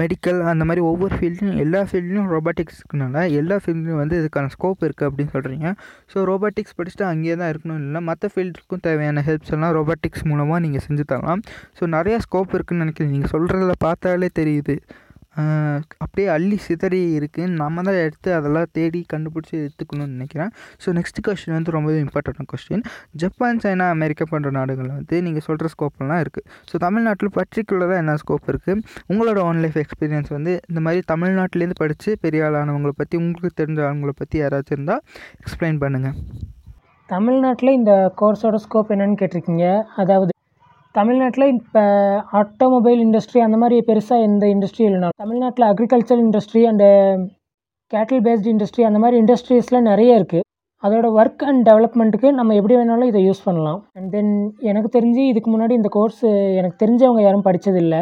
மெடிக்கல் 0.00 0.40
அந்த 0.52 0.64
மாதிரி 0.68 0.82
ஒவ்வொரு 0.90 1.14
ஃபீல்ட்லையும் 1.18 1.60
எல்லா 1.64 1.80
ஃபீல்ட்லையும் 1.90 2.30
ரொபாட்டிக்ஸ் 2.34 2.78
இருக்கனால 2.80 3.22
எல்லா 3.40 3.56
ஃபீல்ட்லையும் 3.62 4.00
வந்து 4.02 4.16
இதுக்கான 4.22 4.50
ஸ்கோப் 4.56 4.82
இருக்குது 4.88 5.08
அப்படின்னு 5.10 5.32
சொல்கிறீங்க 5.36 5.68
ஸோ 6.14 6.24
ரொபாட்டிக்ஸ் 6.30 6.76
படிச்சுட்டு 6.78 7.06
அங்கேயே 7.10 7.36
தான் 7.42 7.52
இருக்கணும் 7.52 7.80
இல்லை 7.84 8.02
மற்ற 8.08 8.30
ஃபீல்டுக்கும் 8.34 8.84
தேவையான 8.88 9.24
ஹெல்ப்ஸ் 9.28 9.54
எல்லாம் 9.56 9.74
ரொபாட்டிக்ஸ் 9.78 10.26
மூலமாக 10.32 10.60
நீங்கள் 10.66 10.84
செஞ்சு 10.88 11.06
தரலாம். 11.12 11.42
ஸோ 11.78 11.84
நிறையா 11.96 12.18
ஸ்கோப் 12.26 12.54
இருக்குதுன்னு 12.58 12.84
நினைக்கிறேன். 12.86 13.14
நீங்கள் 13.16 13.34
சொல்கிறதில் 13.36 13.82
பார்த்தாலே 13.86 14.30
தெரியுது. 14.40 14.76
அப்படியே 16.04 16.26
அள்ளி 16.34 16.56
சிதறி 16.66 17.00
இருக்குது 17.18 17.50
நம்ம 17.60 17.82
தான் 17.88 17.98
எடுத்து 18.06 18.30
அதெல்லாம் 18.38 18.68
தேடி 18.78 19.00
கண்டுபிடிச்சி 19.12 19.54
எடுத்துக்கணும்னு 19.62 20.14
நினைக்கிறேன். 20.16 20.50
ஸோ 20.82 20.94
நெக்ஸ்ட் 20.98 21.20
கொஸ்டின் 21.26 21.56
வந்து 21.58 21.74
ரொம்பவே 21.76 21.98
இம்பார்ட்டண்டான 22.04 22.48
கொஸ்டின் 22.52 22.84
ஜப்பான் 23.22 23.60
சைனா 23.64 23.86
அமெரிக்கா 23.96 24.26
போன்ற 24.32 24.50
நாடுகளில் 24.58 24.94
வந்து 24.98 25.18
நீங்கள் 25.26 25.46
சொல்கிற 25.48 25.70
ஸ்கோப்லாம் 25.74 26.22
இருக்குது 26.24 26.46
ஸோ 26.70 26.78
தமிழ்நாட்டில் 26.86 27.34
பர்டிகுலராக 27.38 27.98
என்ன 28.02 28.16
ஸ்கோப் 28.24 28.50
இருக்குது 28.54 28.82
உங்களோட 29.12 29.40
ஒன் 29.50 29.60
லைஃப் 29.64 29.78
எக்ஸ்பீரியன்ஸ் 29.84 30.32
வந்து 30.36 30.54
இந்த 30.70 30.82
மாதிரி 30.86 31.02
தமிழ்நாட்டிலேருந்து 31.12 31.80
படித்து 31.82 32.12
பெரிய 32.24 32.48
ஆளானவங்களை 32.48 32.96
பற்றி 33.00 33.16
உங்களுக்கு 33.22 33.60
தெரிஞ்ச 33.62 33.80
ஆளுங்களை 33.88 34.16
பற்றி 34.20 34.38
யாராச்சும் 34.42 34.76
இருந்தால் 34.78 35.02
எக்ஸ்பிளைன் 35.40 35.80
பண்ணுங்கள் 35.84 36.16
தமிழ்நாட்டில் 37.08 37.76
இந்த 37.78 37.92
கோர்ஸோட 38.20 38.58
ஸ்கோப் 38.64 38.92
என்னன்னு 38.94 39.18
கேட்டிருக்கீங்க. 39.20 39.66
அதாவது 39.96 40.31
தமிழ்நாட்டில் 40.94 41.46
இப்போ 41.52 41.82
ஆட்டோமொபைல் 42.32 43.00
இண்டஸ்ட்ரி 43.00 43.40
அந்த 43.40 43.56
மாதிரி 43.56 43.76
பெருசாக 43.86 44.20
எந்த 44.20 44.44
இண்டஸ்ட்ரி 44.46 44.84
இல்லைனாலும் 44.86 45.20
தமிழ்நாட்டில் 45.22 45.66
agriculture 45.66 46.22
industry 46.22 46.62
and 46.70 46.88
cattle 47.92 48.24
based 48.26 48.48
industry 48.52 48.82
அந்த 48.82 48.98
மாதிரி 48.98 49.16
இண்டஸ்ட்ரீஸ்லாம் 49.22 49.88
நிறைய 49.90 50.18
இருக்குது 50.18 50.46
அதோட 50.82 51.06
ஒர்க் 51.18 51.42
அண்ட் 51.42 51.62
டெவலப்மெண்ட்டுக்கு 51.68 52.28
நம்ம 52.30 52.54
எப்படி 52.54 52.76
வேணாலும் 52.76 53.06
இதை 53.06 53.20
யூஸ் 53.28 53.44
பண்ணலாம். 53.44 53.80
அண்ட் 53.92 54.10
தென் 54.10 54.32
எனக்கு 54.60 54.88
தெரிஞ்சு 54.98 55.22
இதுக்கு 55.28 55.50
முன்னாடி 55.50 55.70
இந்த 55.70 55.90
கோர்ஸு 55.94 56.28
எனக்கு 56.56 56.76
தெரிஞ்சவங்க 56.84 57.22
யாரும் 57.22 57.44
படித்ததில்லை 57.44 58.00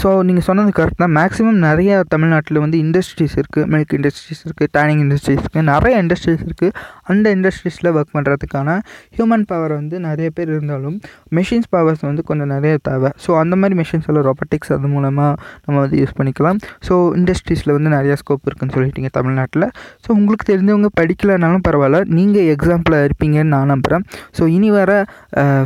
ஸோ 0.00 0.08
நீங்கள் 0.28 0.46
சொன்னது 0.46 0.70
கரெக்ட் 0.78 1.00
தான். 1.02 1.14
மேக்ஸிமம் 1.18 1.58
நிறைய 1.66 1.92
தமிழ்நாட்டில் 2.14 2.58
வந்து 2.64 2.78
இண்டஸ்ட்ரீஸ் 2.84 3.34
இருக்குது 3.40 3.66
மில்க் 3.72 3.94
இண்டஸ்ட்ரீஸ் 3.98 4.42
இருக்குது 4.46 4.70
டேனிங் 4.76 5.00
இண்டஸ்ட்ரீஸ் 5.04 5.40
இருக்குது 5.42 5.66
நிறைய 5.70 5.94
இண்டஸ்ட்ரீஸ் 6.04 6.42
இருக்குது 6.46 6.72
அந்த 7.12 7.26
இண்டஸ்ட்ரீஸில் 7.36 7.88
ஒர்க் 7.94 8.12
பண்ணுறதுக்கான 8.16 8.74
ஹியூமன் 9.16 9.44
பவர் 9.52 9.74
வந்து 9.78 9.96
நிறைய 10.08 10.28
பேர் 10.36 10.50
இருந்தாலும் 10.54 10.96
மெஷின்ஸ் 11.38 11.68
பவர்ஸ் 11.74 12.04
வந்து 12.08 12.24
கொஞ்சம் 12.30 12.50
நிறைய 12.54 12.74
தேவை. 12.88 13.10
ஸோ 13.24 13.30
அந்த 13.42 13.54
மாதிரி 13.60 13.76
மெஷின்ஸ் 13.80 14.08
எல்லாம் 14.12 14.26
ரொபோட்டிக்ஸ் 14.30 14.72
அது 14.76 14.90
மூலமாக 14.96 15.32
நம்ம 15.66 15.76
வந்து 15.84 15.98
யூஸ் 16.02 16.14
பண்ணிக்கலாம். 16.18 16.60
ஸோ 16.88 16.94
இண்டஸ்ட்ரீஸில் 17.20 17.74
வந்து 17.76 17.92
நிறையா 17.96 18.16
ஸ்கோப் 18.22 18.44
இருக்குதுன்னு 18.48 18.76
சொல்லிட்டீங்க 18.76 19.12
தமிழ்நாட்டில். 19.18 19.66
ஸோ 20.04 20.10
உங்களுக்கு 20.18 20.46
தெரிஞ்சவங்க 20.52 20.90
படிக்கலைனாலும் 21.00 21.64
பரவாயில்ல. 21.68 22.02
நீங்கள் 22.18 22.48
எக்ஸாம்பிளாக 22.56 23.08
இருப்பீங்கன்னு 23.08 23.52
நான் 23.56 23.72
நம்புகிறேன் 23.74 24.04
ஸோ 24.38 24.44
இனி 24.58 24.70
வர 24.78 24.92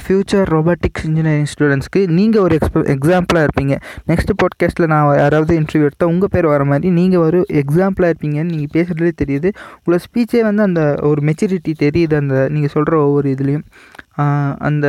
ஃப்யூச்சர் 0.07 0.47
ரொபாட்டிக்ஸ் 0.57 1.07
இன்ஜினியரிங் 1.11 1.51
ஸ்டூடெண்ட்ஸ்க்கு 1.55 2.01
நீங்கள் 2.19 2.43
ஒரு 2.47 2.55
எக்ஸ்ப 2.61 2.87
எக்ஸாம்பிளாக 2.97 3.47
இருப்பீங்க. 3.49 3.75
நெக்ஸ்ட் 4.13 4.33
பாட்காஸ்ட்டில் 4.43 4.91
நான் 4.93 5.11
யாராவது 5.23 5.53
இன்டர்வியூ 5.61 5.87
எடுத்தால் 5.89 6.13
உங்கள் 6.15 6.33
பேர் 6.35 6.53
வர 6.53 6.63
மாதிரி 6.71 6.89
நீங்கள் 7.01 7.23
ஒரு 7.27 7.41
எக்ஸாம்பிளாக 7.63 8.13
இருப்பீங்கன்னு 8.13 8.53
நீங்கள் 8.55 8.75
பேசுகிறதே 8.77 9.13
தெரியுது. 9.23 9.49
உங்களை 9.79 9.99
ஸ்பீச்சே 10.07 10.43
வந்து 10.49 10.63
அந்த 10.69 10.83
ஒரு 11.11 11.21
மெச்சூரிட்டி 11.29 11.75
தெரியுது 11.85 12.17
அந்த 12.23 12.37
நீங்கள் 12.55 12.75
சொல்கிற 12.75 12.97
ஒவ்வொரு 13.07 13.29
இதுலேயும். 13.35 13.65
அந்த 14.69 14.87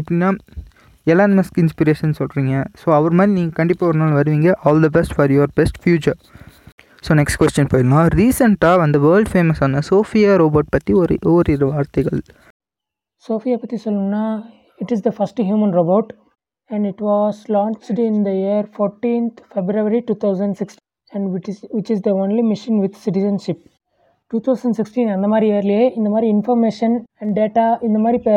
எப்படின்னா 0.00 0.30
எலான் 1.06 1.34
மஸ்க் 1.38 1.58
இன்ஸ்பிரேஷன் 1.62 2.14
சொல்கிறீங்க 2.20 2.54
ஸோ 2.80 2.86
அவர் 2.98 3.16
மாதிரி 3.18 3.32
நீங்கள் 3.38 3.56
கண்டிப்பாக 3.58 3.90
ஒரு 3.90 3.98
நாள் 4.02 4.16
வருவீங்க. 4.20 4.48
All 4.66 4.84
the 4.84 4.88
best 4.96 5.14
for 5.16 5.32
your 5.36 5.52
best 5.58 5.78
future 5.82 6.18
so 7.06 7.14
next 7.20 7.38
question 7.40 7.70
போயிடலாம். 7.72 8.06
ரீசெண்டாக 8.20 8.84
அந்த 8.86 8.98
வேர்ல்ட் 9.06 9.30
ஃபேமஸான 9.32 9.82
சோஃபியா 9.90 10.32
ரோபோட் 10.42 10.72
பற்றி 10.76 10.92
ஒரு 11.02 11.16
ஓரிரு 11.32 11.66
வார்த்தைகள். 11.72 12.22
சோஃபியா 13.24 13.58
பற்றி 13.62 13.78
சொல்லணும்னா 13.84 14.24
it 14.82 14.94
is 14.96 15.04
the 15.06 15.12
first 15.18 15.42
human 15.48 15.74
robot 15.78 16.10
and 16.70 16.86
it 16.90 17.02
was 17.10 17.40
launched 17.56 18.02
in 18.10 18.22
the 18.28 18.32
year 18.42 18.66
fourteenth 18.74 19.40
February 19.52 20.00
two 20.08 20.16
thousand 20.24 20.58
six 20.60 20.78
and 21.12 21.26
which 21.34 21.48
is 21.52 21.62
which 21.76 21.92
is 21.94 22.04
the 22.06 22.12
only 22.22 22.44
machine 22.52 22.80
with 22.84 22.98
citizenship 23.04 23.62
two 24.30 24.38
thousand 24.46 24.76
sixteen 24.80 25.12
அந்த 25.16 25.26
மாதிரி 25.32 25.46
இயர்லேயே 25.52 25.84
இந்த 25.98 26.08
மாதிரி 26.14 26.28
information 26.36 26.94
and 27.22 27.34
data 27.40 27.66
இந்த 27.88 27.98
மாதிரி 28.04 28.18
இப்போ 28.20 28.36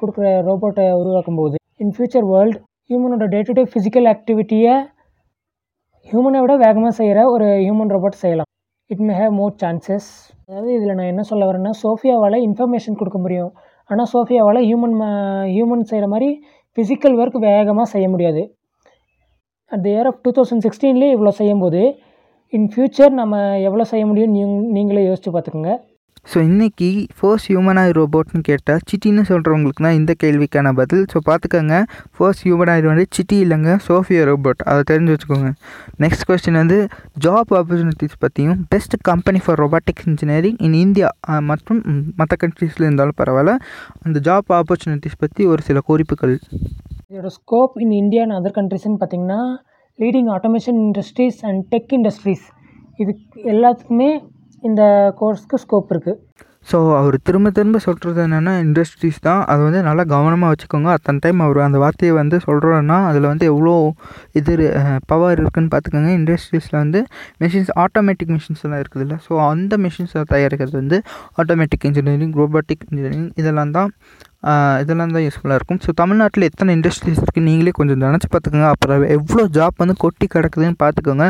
கொடுக்குற 0.00 0.28
ரோபோட்டை 0.48 0.86
உருவாக்கும் 1.00 1.40
போது 1.40 1.56
இன் 1.84 1.94
ஃபியூச்சர் 1.96 2.28
வேர்ல்டு 2.32 2.58
ஹியூமனோட 2.90 3.24
டே 3.34 3.40
டு 3.48 3.54
டே 3.58 3.64
ஃபிசிக்கல் 3.72 4.06
ஆக்டிவிட்டியை 4.14 4.74
ஹியூமனை 6.08 6.40
விட 6.42 6.54
வேகமாக 6.64 6.92
செய்கிற 6.98 7.20
ஒரு 7.34 7.46
ஹியூமன் 7.62 7.92
ரோபோட் 7.94 8.18
செய்யலாம். 8.22 8.48
It 8.90 9.02
may 9.06 9.14
have 9.20 9.32
more 9.38 9.54
chances 9.62 10.08
அதாவது 10.48 10.70
இதில் 10.76 10.96
நான் 10.98 11.10
என்ன 11.12 11.22
சொல்ல 11.30 11.46
வரேன்னா 11.48 11.72
சோஃபியாவால் 11.82 12.36
இன்ஃபர்மேஷன் 12.48 12.98
கொடுக்க 13.00 13.18
முடியும். 13.24 13.50
ஆனால் 13.90 14.08
சோஃபியாவால் 14.12 14.60
ஹியூமன் 14.68 14.94
ஹியூமன் 15.54 15.82
செய்கிற 15.90 16.06
மாதிரி 16.12 16.28
ஃபிசிக்கல் 16.76 17.16
ஒர்க் 17.22 17.38
வேகமாக 17.48 17.86
செய்ய 17.94 18.06
முடியாது. 18.14 18.42
At 19.72 19.82
the 19.84 19.88
year 19.92 20.08
of 20.10 20.20
two 20.24 20.30
thousand 20.38 20.64
சிக்ஸ்டீன்லேயே 20.66 21.12
இவ்வளோ 21.16 21.32
செய்யும்போது 21.40 21.82
இன் 22.52 22.68
ஃப்யூச்சர் 22.72 23.12
நம்ம 23.20 23.36
எவ்வளோ 23.68 23.84
செய்ய 23.92 24.04
முடியும்னு 24.06 24.36
நீங் 24.38 24.56
நீங்களே 24.76 25.04
யோசித்து 25.08 25.30
பார்த்துக்குங்க. 25.34 25.72
ஸோ 26.30 26.38
இன்றைக்கி 26.48 26.88
ஃபர்ஸ்ட் 27.18 27.48
ஹியூமனாய் 27.50 27.92
ரோபோட்னு 27.98 28.40
கேட்டால் 28.48 28.80
சிட்டின்னு 28.88 29.22
சொல்கிறவங்களுக்கு 29.28 29.82
தான் 29.86 29.98
இந்த 29.98 30.12
கேள்விக்கான 30.22 30.72
பதில். 30.78 31.04
ஸோ 31.12 31.18
பார்த்துக்கோங்க 31.28 31.76
ஃபர்ஸ்ட் 32.16 32.42
ஹியூமனாய் 32.46 32.82
வந்து 32.90 33.04
சிட்டி 33.16 33.36
இல்லைங்க 33.44 33.72
சோஃபியா 33.86 34.22
ரோபோட் 34.30 34.62
அதை 34.70 34.80
தெரிஞ்சு 34.90 35.12
வச்சுக்கோங்க. 35.14 35.50
நெக்ஸ்ட் 36.04 36.24
கொஸ்டின் 36.30 36.58
வந்து 36.62 36.78
ஜாப் 37.26 37.52
ஆப்பர்ச்சுனிட்டிஸ் 37.60 38.18
பற்றியும் 38.24 38.58
best 38.74 38.96
company 39.10 39.40
for 39.44 39.60
robotics 39.64 40.08
engineering 40.12 40.58
in 40.68 40.76
India 40.84 41.10
மற்றும் 41.50 41.80
மற்ற 42.20 42.32
கண்ட்ரீஸில் 42.44 42.86
இருந்தாலும் 42.88 43.18
பரவாயில்ல. 43.22 43.54
அந்த 44.06 44.18
ஜாப் 44.28 44.50
ஆப்பர்ச்சுனிட்டிஸ் 44.60 45.18
பற்றி 45.24 45.44
ஒரு 45.54 45.62
சில 45.70 45.80
குறிப்புகள். 45.90 46.36
இதோட 47.10 47.30
scope 47.40 47.74
in 47.84 47.96
India 48.02 48.22
and 48.26 48.38
other 48.40 48.56
கண்ட்ரிஸ்ன்னு 48.60 49.00
பார்த்தீங்கன்னா 49.02 49.40
leading 49.98 50.30
automation 50.36 50.80
industries 50.86 51.38
and 51.48 51.60
tech 51.74 51.92
industries 51.98 52.46
இது 53.02 53.12
எல்லாத்துக்குமே 53.52 54.10
இந்த 54.62 54.82
கோர்ஸ்க்கு 55.20 55.62
ஸ்கோப் 55.64 55.90
இருக்குது 55.94 56.20
ஸோ 56.70 56.78
அவர் 57.00 57.16
திரும்ப 57.26 57.48
திரும்ப 57.56 57.78
சொல்கிறது 57.84 58.18
என்னென்னா 58.24 58.52
இண்டஸ்ட்ரீஸ் 58.62 59.18
தான். 59.26 59.42
அதை 59.50 59.60
வந்து 59.66 59.80
நல்லா 59.88 60.04
கவனமாக 60.12 60.48
வச்சுக்கோங்க. 60.52 60.88
அத்தனை 60.96 61.18
டைம் 61.24 61.40
அவர் 61.44 61.58
அந்த 61.66 61.78
வார்த்தையை 61.82 62.14
வந்து 62.18 62.36
சொல்கிறோன்னா 62.46 62.96
அதில் 63.10 63.28
வந்து 63.32 63.44
எவ்வளோ 63.52 63.74
இது 64.40 64.52
பவர் 65.12 65.38
இருக்குதுன்னு 65.42 65.70
பார்த்துக்கோங்க. 65.74 66.10
இண்டஸ்ட்ரீஸில் 66.20 66.78
வந்து 66.82 67.02
மிஷின்ஸ் 67.44 67.72
ஆட்டோமேட்டிக் 67.84 68.32
மிஷின்ஸ் 68.36 68.64
எல்லாம் 68.66 68.82
இருக்குதுல்ல 68.84 69.18
ஸோ 69.26 69.34
அந்த 69.50 69.76
மிஷின்ஸை 69.84 70.24
தயாரிக்கிறது 70.34 70.76
வந்து 70.82 70.98
ஆட்டோமேட்டிக் 71.42 71.86
இன்ஜினியரிங் 71.90 72.34
ரோபோட்டிக் 72.42 72.84
இன்ஜினியரிங் 72.88 73.30
இதெல்லாம் 73.42 73.74
தான் 73.78 73.92
இதெல்லாம் 74.82 75.14
தான் 75.16 75.24
யூஸ்ஃபுல்லாக 75.26 75.58
இருக்கும். 75.60 75.80
ஸோ 75.86 75.92
தமிழ்நாட்டில் 76.02 76.48
எத்தனை 76.50 76.76
இண்டஸ்ட்ரீஸ் 76.78 77.20
இருக்குது 77.22 77.46
நீங்களே 77.48 77.72
கொஞ்சம் 77.78 78.04
நினச்சி 78.06 78.28
பார்த்துக்கோங்க. 78.34 78.70
அப்புறம் 78.74 79.08
எவ்வளோ 79.16 79.44
ஜாப் 79.58 79.82
வந்து 79.84 79.96
கொட்டி 80.04 80.28
கிடக்குதுன்னு 80.36 80.78
பார்த்துக்கோங்க. 80.84 81.26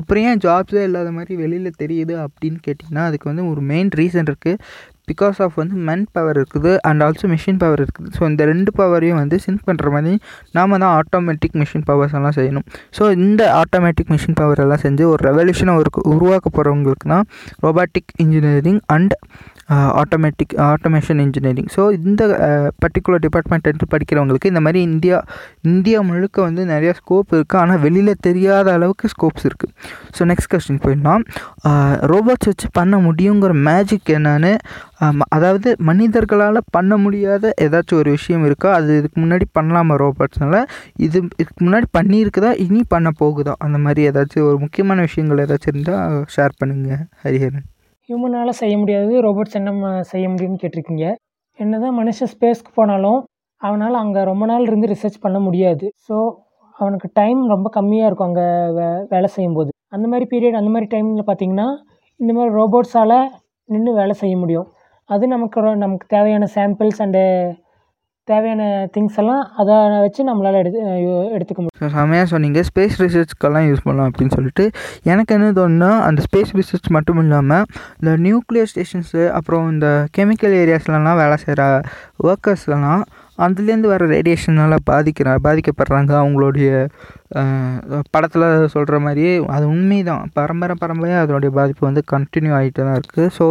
அப்புறம் 0.00 0.24
ஏன் 0.30 0.40
ஜாப்ஸே 0.46 0.84
இல்லாத 0.88 1.10
மாதிரி 1.18 1.34
வெளியில் 1.42 1.78
தெரியுது 1.82 2.16
அப்படின்னு 2.26 2.60
கேட்டிங்கன்னா 2.68 3.04
அதுக்கு 3.10 3.28
வந்து 3.32 3.44
ஒரு 3.52 3.62
மெயின் 3.72 3.92
ரீசன் 4.00 4.28
இருக்குது 4.30 4.62
பிகாஸ் 5.10 5.38
ஆஃப் 5.44 5.56
வந்து 5.60 5.76
மென் 5.86 6.04
பவர் 6.16 6.36
இருக்குது 6.40 6.72
அண்ட் 6.88 7.02
ஆல்சோ 7.04 7.28
மிஷின் 7.32 7.60
பவர் 7.62 7.80
இருக்குது. 7.84 8.08
ஸோ 8.16 8.22
இந்த 8.30 8.42
ரெண்டு 8.50 8.70
பவரையும் 8.78 9.18
வந்து 9.20 9.36
சிங்க் 9.44 9.64
பண்ணுற 9.68 9.88
மாதிரி 9.94 10.12
நாம் 10.56 10.74
தான் 10.82 10.92
ஆட்டோமேட்டிக் 10.98 11.56
மிஷின் 11.62 11.86
பவர்ஸ் 11.88 12.14
எல்லாம் 12.18 12.36
செய்யணும். 12.38 12.66
ஸோ 12.98 13.04
இந்த 13.24 13.42
ஆட்டோமேட்டிக் 13.60 14.12
மிஷின் 14.14 14.38
பவர் 14.40 14.62
எல்லாம் 14.64 14.82
செஞ்சு 14.84 15.06
ஒரு 15.12 15.20
ரெவல்யூஷனை 15.30 15.74
ஒரு 15.80 15.90
உருவாக்க 16.14 16.46
போகிறவங்களுக்கு 16.50 17.08
தான் 17.14 17.26
robotic 17.64 18.12
engineering 18.24 18.80
and 18.96 19.14
automatic 20.00 20.54
automation 20.68 21.20
engineering 21.24 21.70
so 21.76 21.82
இந்த 21.98 22.22
பர்டிகுலர் 22.84 23.22
டிபார்ட்மெண்ட் 23.26 23.68
எடுத்து 23.70 23.88
படிக்கிறவங்களுக்கு 23.94 24.52
இந்த 24.52 24.62
மாதிரி 24.66 24.80
இந்தியா 24.90 25.18
இந்தியா 25.72 25.98
முழுக்க 26.10 26.38
வந்து 26.48 26.62
நிறையா 26.72 26.94
ஸ்கோப் 27.00 27.34
இருக்குது 27.36 27.60
ஆனால் 27.62 27.82
வெளியில் 27.86 28.12
தெரியாத 28.28 28.66
அளவுக்கு 28.76 29.08
ஸ்கோப்ஸ் 29.14 29.46
இருக்குது 29.50 29.74
ஸோ 30.16 30.28
நெக்ஸ்ட் 30.30 30.50
கொஸ்டின் 30.52 30.82
போயிடலாம். 30.84 31.24
ரோபோட்ஸ் 32.12 32.50
வச்சு 32.50 32.68
பண்ண 32.78 32.96
முடியுங்கிற 33.06 33.54
மேஜிக் 33.68 34.12
என்னன்னு 34.18 34.52
அதாவது 35.36 35.68
மனிதர்களால் 35.88 36.66
பண்ண 36.76 36.92
முடியாத 37.04 37.52
ஏதாச்சும் 37.66 38.00
ஒரு 38.02 38.10
விஷயம் 38.18 38.44
இருக்கா? 38.48 38.70
அது 38.78 38.90
இதுக்கு 39.00 39.18
முன்னாடி 39.24 39.46
பண்ணலாமா 39.58 39.96
ரோபோட்ஸ்னால 40.04 40.56
இது 41.06 41.18
இதுக்கு 41.42 41.60
முன்னாடி 41.66 41.88
பண்ணியிருக்குதா? 41.98 42.52
இனி 42.66 42.82
பண்ண 42.94 43.10
போகுதா? 43.22 43.54
அந்த 43.66 43.80
மாதிரி 43.86 44.08
ஏதாச்சும் 44.10 44.48
ஒரு 44.50 44.58
முக்கியமான 44.66 45.00
விஷயங்கள் 45.08 45.44
ஏதாச்சும் 45.46 45.74
இருந்தால் 45.74 46.24
ஷேர் 46.36 46.58
பண்ணுங்கள் 46.62 47.04
ஹரிஹரன். 47.24 47.69
ஹியூமனால் 48.10 48.58
செய்ய 48.60 48.74
முடியாதது 48.78 49.16
ரோபோட்ஸ் 49.24 49.56
என்ன 49.58 49.98
செய்ய 50.12 50.26
முடியும்னு 50.30 50.60
கேட்டிருக்கீங்க. 50.62 51.04
என்ன 51.58 51.78
தான் 51.82 51.94
மனுஷன் 51.98 52.30
ஸ்பேஸ்க்கு 52.32 52.70
போனாலும் 52.78 53.18
அவனால் 53.60 53.96
அங்கே 54.00 54.20
ரொம்ப 54.30 54.44
நாள் 54.50 54.64
இருந்து 54.68 54.86
ரிசர்ச் 54.92 55.18
பண்ண 55.24 55.38
முடியாது. 55.46 55.86
ஸோ 56.06 56.14
அவனுக்கு 56.76 57.08
டைம் 57.18 57.40
ரொம்ப 57.52 57.68
கம்மியாக 57.76 58.08
இருக்கும் 58.08 58.28
அங்கே 58.30 58.46
வே 58.78 58.86
வேலை 59.12 59.28
செய்யும்போது. 59.36 59.70
அந்த 59.94 60.06
மாதிரி 60.10 60.26
பீரியட் 60.32 60.58
அந்த 60.60 60.70
மாதிரி 60.74 60.88
டைமில் 60.94 61.28
பார்த்திங்கன்னா 61.30 61.68
இந்த 62.20 62.32
மாதிரி 62.36 62.52
ரோபோட்ஸால் 62.60 63.16
நின்று 63.68 63.92
வேலை 64.00 64.16
செய்ய 64.22 64.34
முடியும். 64.42 64.66
அது 65.10 65.24
நமக்கு 65.34 65.76
நமக்கு 65.84 66.06
தேவையான 66.16 66.48
சாம்பிள்ஸ் 66.56 67.00
அண்டு 67.06 67.22
தேவையான 68.32 68.62
திங்ஸ் 68.94 69.18
எல்லாம் 69.22 69.42
அதை 69.60 69.76
வச்சு 70.04 70.20
நம்மளால் 70.28 70.58
எடுத்து 70.62 70.80
எடுத்துக்க 71.36 71.58
முடியும். 71.60 71.78
ஸோ 71.80 71.88
செம்மையாக 71.96 72.28
சொன்னீங்க. 72.32 72.60
ஸ்பேஸ் 72.70 72.98
ரிசர்ச்க்கெல்லாம் 73.04 73.66
யூஸ் 73.68 73.84
பண்ணலாம் 73.86 74.10
அப்படின்னு 74.10 74.36
சொல்லிட்டு. 74.38 74.66
எனக்கு 75.12 75.34
என்ன 75.38 75.52
தோணுன்னா 75.60 75.90
அந்த 76.08 76.22
ஸ்பேஸ் 76.26 76.52
ரிசர்ச் 76.60 76.90
மட்டும் 76.96 77.22
இல்லாமல் 77.24 77.64
இந்த 78.00 78.12
நியூக்ளியர் 78.26 78.70
ஸ்டேஷன்ஸு 78.72 79.22
அப்புறம் 79.38 79.66
இந்த 79.74 79.88
கெமிக்கல் 80.18 80.56
ஏரியாஸ்லலாம் 80.62 81.20
வேலை 81.22 81.38
செய்கிற 81.44 81.64
ஒர்க்கர்ஸ்லாம் 82.28 83.02
அதுலேருந்து 83.44 83.88
வர 83.92 84.06
ரேடியேஷனால் 84.14 84.74
பாதிக்கிற 84.88 85.28
பாதிக்கப்படுறாங்க 85.46 86.12
அவங்களுடைய 86.22 86.70
படத்தில் 88.14 88.46
சொல்கிற 88.74 88.98
மாதிரியே 89.06 89.32
அது 89.56 89.64
உண்மை 89.74 90.00
தான் 90.10 90.24
பரம்பரை 90.38 90.76
பரம்பரையாக 90.82 91.24
அதனுடைய 91.24 91.52
பாதிப்பு 91.58 91.84
வந்து 91.88 92.02
கண்டினியூ 92.14 92.54
ஆகிட்டு 92.58 92.80
தான் 92.88 92.98
இருக்குது 93.00 93.30
ஸோ 93.38 93.46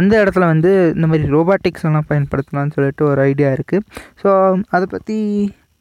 அந்த 0.00 0.12
இடத்துல 0.22 0.46
வந்து 0.52 0.72
இந்த 0.96 1.08
மாதிரி 1.12 1.32
ரோபாட்டிக்ஸ் 1.36 1.88
எல்லாம் 1.90 2.08
பயன்படுத்தலாம்னு 2.12 2.76
சொல்லிட்டு 2.76 3.04
ஒரு 3.10 3.22
ஐடியா 3.30 3.50
இருக்குது 3.58 3.84
ஸோ 4.22 4.30
அதை 4.76 4.86
பற்றி 4.96 5.18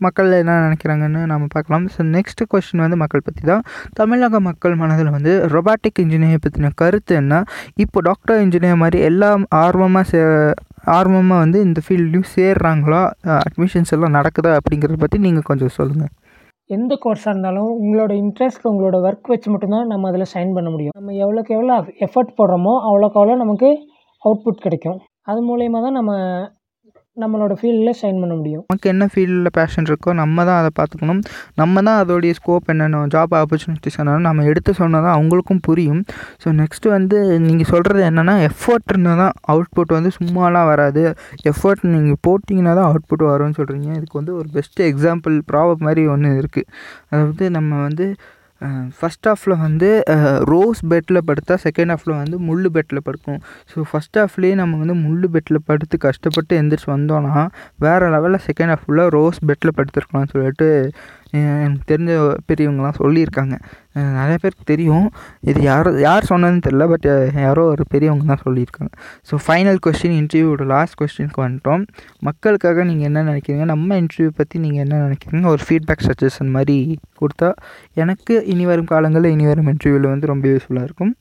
மக்கள் 0.02 0.30
என்ன 0.42 0.54
நினைக்கிறாங்கன்னு 0.66 1.20
நம்ம 1.32 1.48
பார்க்கலாம். 1.56 1.84
ஸோ 1.96 2.02
நெக்ஸ்ட் 2.16 2.42
கொஸ்டின் 2.52 2.84
வந்து 2.86 2.98
மக்கள் 3.02 3.26
பற்றி 3.28 3.44
தான். 3.52 3.64
தமிழக 4.00 4.40
மக்கள் 4.48 4.76
மனதில் 4.82 5.12
வந்து 5.18 5.34
ரொபாட்டிக் 5.56 6.02
இன்ஜினியர் 6.04 6.44
பற்றின 6.46 6.72
கருத்து 6.82 7.16
என்ன? 7.22 7.44
இப்போ 7.84 8.02
டாக்டர் 8.10 8.42
இன்ஜினியர் 8.46 8.82
மாதிரி 8.84 9.02
எல்லாம் 9.10 9.44
ஆர்வமாக 9.64 10.06
சே 10.12 10.22
ஆர்வமாக 10.98 11.44
வந்து 11.44 11.60
இந்த 11.68 11.80
ஃபீல்ட்லேயும் 11.86 12.30
சேர்றாங்களா? 12.36 13.02
அட்மிஷன்ஸ் 13.46 13.94
எல்லாம் 13.98 14.18
நடக்குதா 14.20 14.54
அப்படிங்கிறத 14.62 15.00
பற்றி 15.04 15.20
நீங்கள் 15.28 15.48
கொஞ்சம் 15.52 15.76
சொல்லுங்கள் 15.80 16.12
எந்த 16.76 16.94
கோர்ஸாக 17.04 17.32
இருந்தாலும் 17.34 17.70
உங்களோட 17.84 18.12
இன்ட்ரெஸ்ட் 18.22 18.68
உங்களோட 18.72 18.98
ஒர்க் 19.08 19.32
வச்சு 19.34 19.50
மட்டும்தான் 19.52 19.90
நம்ம 19.92 20.10
அதில் 20.12 20.32
ஷைன் 20.34 20.54
பண்ண 20.58 20.70
முடியும். 20.70 20.96
நம்ம 21.00 21.14
எவ்வளோக்கு 21.24 21.52
எவ்வளோ 21.58 21.76
எஃபர்ட் 22.08 22.38
போடுறோமோ 22.40 22.74
அவ்வளோக்கு 22.88 23.20
அவ்வளோ 23.22 23.38
நமக்கு 23.44 23.70
அவுட்புட் 24.24 24.64
கிடைக்கும். 24.66 25.00
அது 25.32 25.40
மூலயமா 25.50 25.80
தான் 25.86 25.98
நம்ம 26.00 26.14
நம்மளோட 27.24 27.54
ஃபீல்டில் 27.60 27.98
ஷைன் 28.02 28.20
பண்ண 28.22 28.34
முடியும். 28.40 28.64
நமக்கு 28.68 28.90
என்ன 28.94 29.06
ஃபீல்டில் 29.14 29.52
பேஷன் 29.58 29.88
இருக்கோ 29.90 30.12
நம்ம 30.22 30.46
தான் 30.50 30.60
அதை 30.62 30.72
பார்த்துக்கணும். 30.80 31.22
நம்ம 31.62 31.84
தான் 31.88 32.00
அதோடைய 32.04 32.34
ஸ்கோப் 32.40 32.70
என்னென்ன 32.74 33.04
ஜாப் 33.16 33.36
ஆப்பர்ச்சுனிட்டிஸ் 33.42 33.98
என்னென்னு 34.02 34.28
நம்ம 34.30 34.46
எடுத்து 34.52 34.74
சொன்னால் 34.82 35.06
தான் 35.08 35.16
அவங்களுக்கும் 35.18 35.62
புரியும். 35.70 36.02
ஸோ 36.44 36.56
நெக்ஸ்ட்டு 36.62 36.94
வந்து 36.98 37.20
நீங்கள் 37.48 37.70
சொல்கிறது 37.74 38.04
என்னென்னா 38.10 38.36
எஃபர்ட் 38.50 38.92
இருந்தால் 38.94 39.22
தான் 39.24 39.34
அவுட்புட் 39.54 39.96
வந்து 39.98 40.12
சும்மாலாம் 40.20 40.70
வராது. 40.74 41.04
எஃபர்ட் 41.52 41.86
நீங்கள் 41.96 42.22
போட்டிங்கன்னா 42.28 42.76
தான் 42.80 42.90
அவுட்புட் 42.92 43.26
வரும்னு 43.32 43.58
சொல்கிறீங்க 43.62 43.90
இதுக்கு 44.00 44.20
வந்து 44.22 44.36
ஒரு 44.42 44.50
பெஸ்ட்டு 44.58 44.88
எக்ஸாம்பிள் 44.92 45.38
ப்ராப்ளம் 45.52 45.86
மாதிரி 45.88 46.04
ஒன்று 46.16 46.30
இருக்குது 46.42 46.70
அதாவது 47.12 47.46
நம்ம 47.58 47.82
வந்து 47.88 48.06
ஃபஸ்ட் 48.98 49.28
ஹாஃபில் 49.30 49.56
வந்து 49.66 49.90
ரோஸ் 50.52 50.82
பெட்டில் 50.92 51.20
படுத்தா 51.30 51.56
செகண்ட் 51.66 51.92
ஹாஃபில் 51.94 52.14
வந்து 52.22 52.38
முள் 52.48 52.68
பெட்டில் 52.76 53.04
படுக்கும். 53.08 53.40
ஸோ 53.72 53.86
ஃபஸ்ட் 53.92 54.20
ஹாஃப்லேயே 54.22 54.56
நம்ம 54.62 54.80
வந்து 54.84 54.96
முள் 55.06 55.26
பெட்டில் 55.36 55.60
படுத்து 55.70 55.98
கஷ்டப்பட்டு 56.08 56.60
எந்திரிச்சு 56.62 56.90
வந்தோன்னா 56.96 57.44
வேறு 57.86 58.12
லெவலில் 58.16 58.44
செகண்ட் 58.50 58.74
ஹாஃப் 58.74 58.86
ஃபுல்லாக 58.86 59.16
ரோஸ் 59.18 59.40
பெட்டில் 59.50 59.76
படுத்துருக்கலாம்னு 59.80 60.34
சொல்லிட்டு 60.36 60.70
எனக்கு 61.40 61.86
தெரிஞ்ச 61.92 62.12
பெரியவங்கலாம் 62.50 62.98
சொல்லியிருக்காங்க. 63.02 63.56
நிறைய 64.18 64.38
பேருக்கு 64.44 64.66
தெரியும். 64.72 65.08
இது 65.50 65.60
யார் 65.70 65.90
யார் 66.06 66.30
சொன்னதுன்னு 66.32 66.64
தெரில 66.68 66.86
பட் 66.92 67.08
யாரோ 67.46 67.64
ஒரு 67.74 67.84
பெரியவங்க 67.94 68.26
தான் 68.32 68.44
சொல்லியிருக்காங்க. 68.46 68.92
ஸோ 69.30 69.38
ஃபைனல் 69.46 69.80
கொஸ்டின் 69.88 70.18
இன்டர்வியூட 70.22 70.66
லாஸ்ட் 70.74 70.98
கொஸ்டினுக்கு 71.02 71.42
வந்துட்டோம். 71.46 71.84
மக்களுக்காக 72.30 72.86
நீங்கள் 72.92 73.10
என்ன 73.10 73.26
நினைக்கிறீங்க? 73.32 73.66
நம்ம 73.74 74.00
இன்டர்வியூ 74.04 74.32
பற்றி 74.40 74.60
நீங்கள் 74.66 74.84
என்ன 74.86 75.02
நினைக்கிறீங்க? 75.08 75.48
ஒரு 75.56 75.64
ஃபீட்பேக் 75.68 76.08
சஜஷன் 76.10 76.54
மாதிரி 76.58 76.78
கொடுத்தா 77.22 77.52
எனக்கு 78.04 78.36
இனி 78.54 78.66
வரும் 78.72 78.92
காலங்களில் 78.94 79.34
இனி 79.36 79.48
வரும் 79.52 79.70
இன்டர்வியூவில் 79.74 80.14
வந்து 80.14 80.32
ரொம்ப 80.34 80.46
யூஸ்ஃபுல்லாக 80.54 80.90
இருக்கும். 80.90 81.14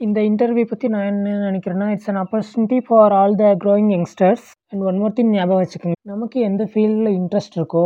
இந்த 0.00 0.20
இன்டர்வியூ 0.28 0.66
பற்றி 0.70 0.86
நான் 0.92 1.08
என்ன 1.10 1.34
நினைக்கிறேன்னா 1.48 1.86
it's 1.94 2.08
an 2.12 2.20
opportunity 2.22 2.78
for 2.86 3.12
all 3.18 3.34
the 3.42 3.48
growing 3.64 3.90
youngsters 3.96 4.46
and 4.70 4.84
one 4.90 4.98
more 5.02 5.14
thing 5.18 5.30
ஞாபகம் 5.36 5.60
வச்சுக்கோங்க. 5.62 5.98
நமக்கு 6.12 6.38
எந்த 6.48 6.62
ஃபீல்டில் 6.72 7.10
இன்ட்ரெஸ்ட் 7.18 7.58
இருக்கோ 7.58 7.84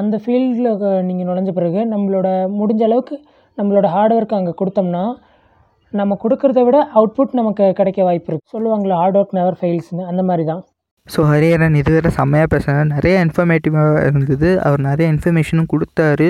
அந்த 0.00 0.16
ஃபீல்டில் 0.22 0.70
நீங்கள் 1.08 1.28
நுழைஞ்ச 1.28 1.52
பிறகு 1.58 1.80
நம்மளோட 1.92 2.28
முடிஞ்ச 2.58 2.82
அளவுக்கு 2.88 3.16
நம்மளோட 3.58 3.86
ஹார்ட் 3.94 4.14
ஒர்க் 4.16 4.38
அங்கே 4.38 4.52
கொடுத்தோம்னா 4.60 5.04
நம்ம 5.92 6.16
கொடுக்குறத 6.22 6.62
விட 6.66 6.78
அவுட்புட் 6.98 7.38
நமக்கு 7.40 7.66
கிடைக்க 7.78 8.00
வாய்ப்பு 8.08 8.30
இருக்குது 8.30 8.52
சொல்லுவாங்களே 8.54 8.98
ஹார்ட் 9.00 9.18
ஒர்க் 9.20 9.36
நெவர் 9.38 9.58
ஃபெயில்ஸ்னு 9.60 10.04
அந்த 10.10 10.22
மாதிரி 10.30 10.44
தான். 10.50 10.62
ஸோ 11.14 11.18
ஹரிஹரன் 11.30 11.76
இதுவரை 11.80 12.10
செம்மையாக 12.18 12.48
பேசினார். 12.54 12.88
நிறைய 12.94 13.14
இன்ஃபர்மேட்டிவாக 13.26 14.02
இருந்தது. 14.08 14.50
அவர் 14.66 14.80
நிறைய 14.88 15.06
இன்ஃபர்மேஷனும் 15.14 15.68
கொடுத்தாரு. 15.72 16.28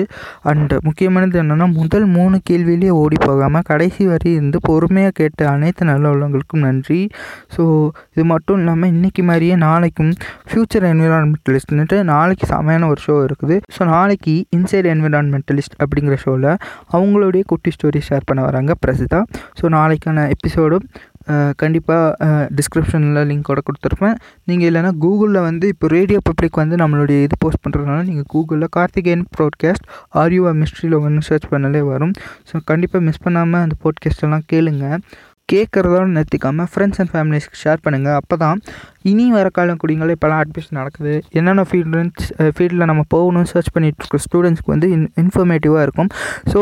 அண்ட் 0.51 0.73
முக்கியமானது 0.87 1.41
என்னென்னா 1.43 1.67
முதல் 1.81 2.07
மூணு 2.17 2.37
கேள்வியிலேயே 2.49 2.93
ஓடி 3.01 3.17
போகாமல் 3.27 3.65
கடைசி 3.71 4.03
வரை 4.11 4.29
இருந்து 4.37 4.59
பொறுமையாக 4.69 5.13
கேட்ட 5.19 5.49
அனைத்து 5.55 5.89
நல்ல 5.91 6.13
உள்ளவங்களுக்கும் 6.15 6.65
நன்றி. 6.67 7.01
ஸோ 7.55 7.63
இது 8.15 8.25
மட்டும் 8.33 8.59
இல்லாமல் 8.61 8.91
இன்றைக்கி 8.95 9.23
மாதிரியே 9.29 9.57
நாளைக்கும் 9.67 10.11
ஃப்யூச்சர் 10.49 10.87
என்விரான்மெண்டலிஸ்ட்னுட்டு 10.91 11.97
நாளைக்கு 12.13 12.47
செமையான 12.53 12.87
ஒரு 12.93 13.01
ஷோ 13.07 13.17
இருக்குது. 13.27 13.57
ஸோ 13.75 13.81
நாளைக்கு 13.93 14.35
இன்சைட் 14.57 14.89
என்விரான்மெண்டலிஸ்ட் 14.93 15.77
அப்படிங்கிற 15.83 16.17
ஷோவில் 16.25 16.51
அவங்களுடைய 16.95 17.43
குட்டி 17.51 17.71
ஸ்டோரி 17.75 18.01
ஷேர் 18.09 18.27
பண்ண 18.31 18.41
வராங்க 18.49 18.73
பிரசிதா. 18.85 19.21
ஸோ 19.59 19.65
நாளைக்கான 19.77 20.27
எபிசோடும் 20.35 20.85
கண்டிப்பாக 21.55 22.49
டிஸ்கிரிப்ஷனில் 22.57 23.21
லிங்கோட 23.31 23.61
கொடுத்துருப்பேன். 23.67 24.15
நீங்கள் 24.43 24.69
இல்லைனா 24.71 24.91
கூகுளில் 25.05 25.41
வந்து 25.41 25.67
இப்போ 25.67 25.87
ரேடியோ 25.87 26.19
பப்ளிக் 26.23 26.61
வந்து 26.61 26.75
நம்மளுடைய 26.75 27.19
இது 27.27 27.37
போஸ்ட் 27.39 27.63
பண்ணுறதுனால 27.65 28.03
நீங்கள் 28.09 28.29
கூகுளில் 28.33 28.73
கார்த்திகேயன் 28.77 29.25
ப்ராட்காஸ்ட் 29.37 29.87
ஆர்யூஆ 30.23 30.53
மிஸ்ட்ரியில் 30.61 30.97
ஒன்று 30.99 31.21
சர்ச் 31.21 31.49
பண்ணாலே 31.51 31.83
வரும். 31.93 32.13
ஸோ 32.49 32.61
கண்டிப்பாக 32.63 33.05
மிஸ் 33.05 33.23
பண்ணாமல் 33.23 33.61
அந்த 33.61 33.75
பாட்காஸ்ட் 33.83 34.45
கேளுங்கள் 34.53 34.99
கேட்குறதோட 35.51 36.05
நிறுத்திக்காமல் 36.17 36.69
ஃப்ரெண்ட்ஸ் 36.73 36.99
அண்ட் 37.01 37.11
ஃபேமிலிஸ்க்கு 37.13 37.59
ஷேர் 37.63 37.83
பண்ணுங்கள் 37.85 38.17
அப்போ 38.21 38.35
தான் 38.43 38.59
இனி 39.09 39.25
வர 39.35 39.47
காலம் 39.57 39.79
குடிங்களே 39.81 40.13
இப்போலாம் 40.15 40.41
அட்மிஷன் 40.43 40.77
நடக்குது. 40.79 41.11
என்னென்ன 41.39 41.63
ஃபீல்டு 41.69 41.99
ஃபீல்டில் 42.55 42.87
நம்ம 42.91 43.03
போகணும்னு 43.13 43.49
சர்ச் 43.51 43.69
பண்ணிட்டு 43.75 44.01
இருக்க 44.03 44.17
ஸ்டூடெண்ட்ஸ்க்கு 44.25 44.71
வந்து 44.73 44.87
இன் 44.95 45.05
இன்ஃபர்மேட்டிவாக 45.21 45.85
இருக்கும். 45.87 46.09
ஸோ 46.53 46.59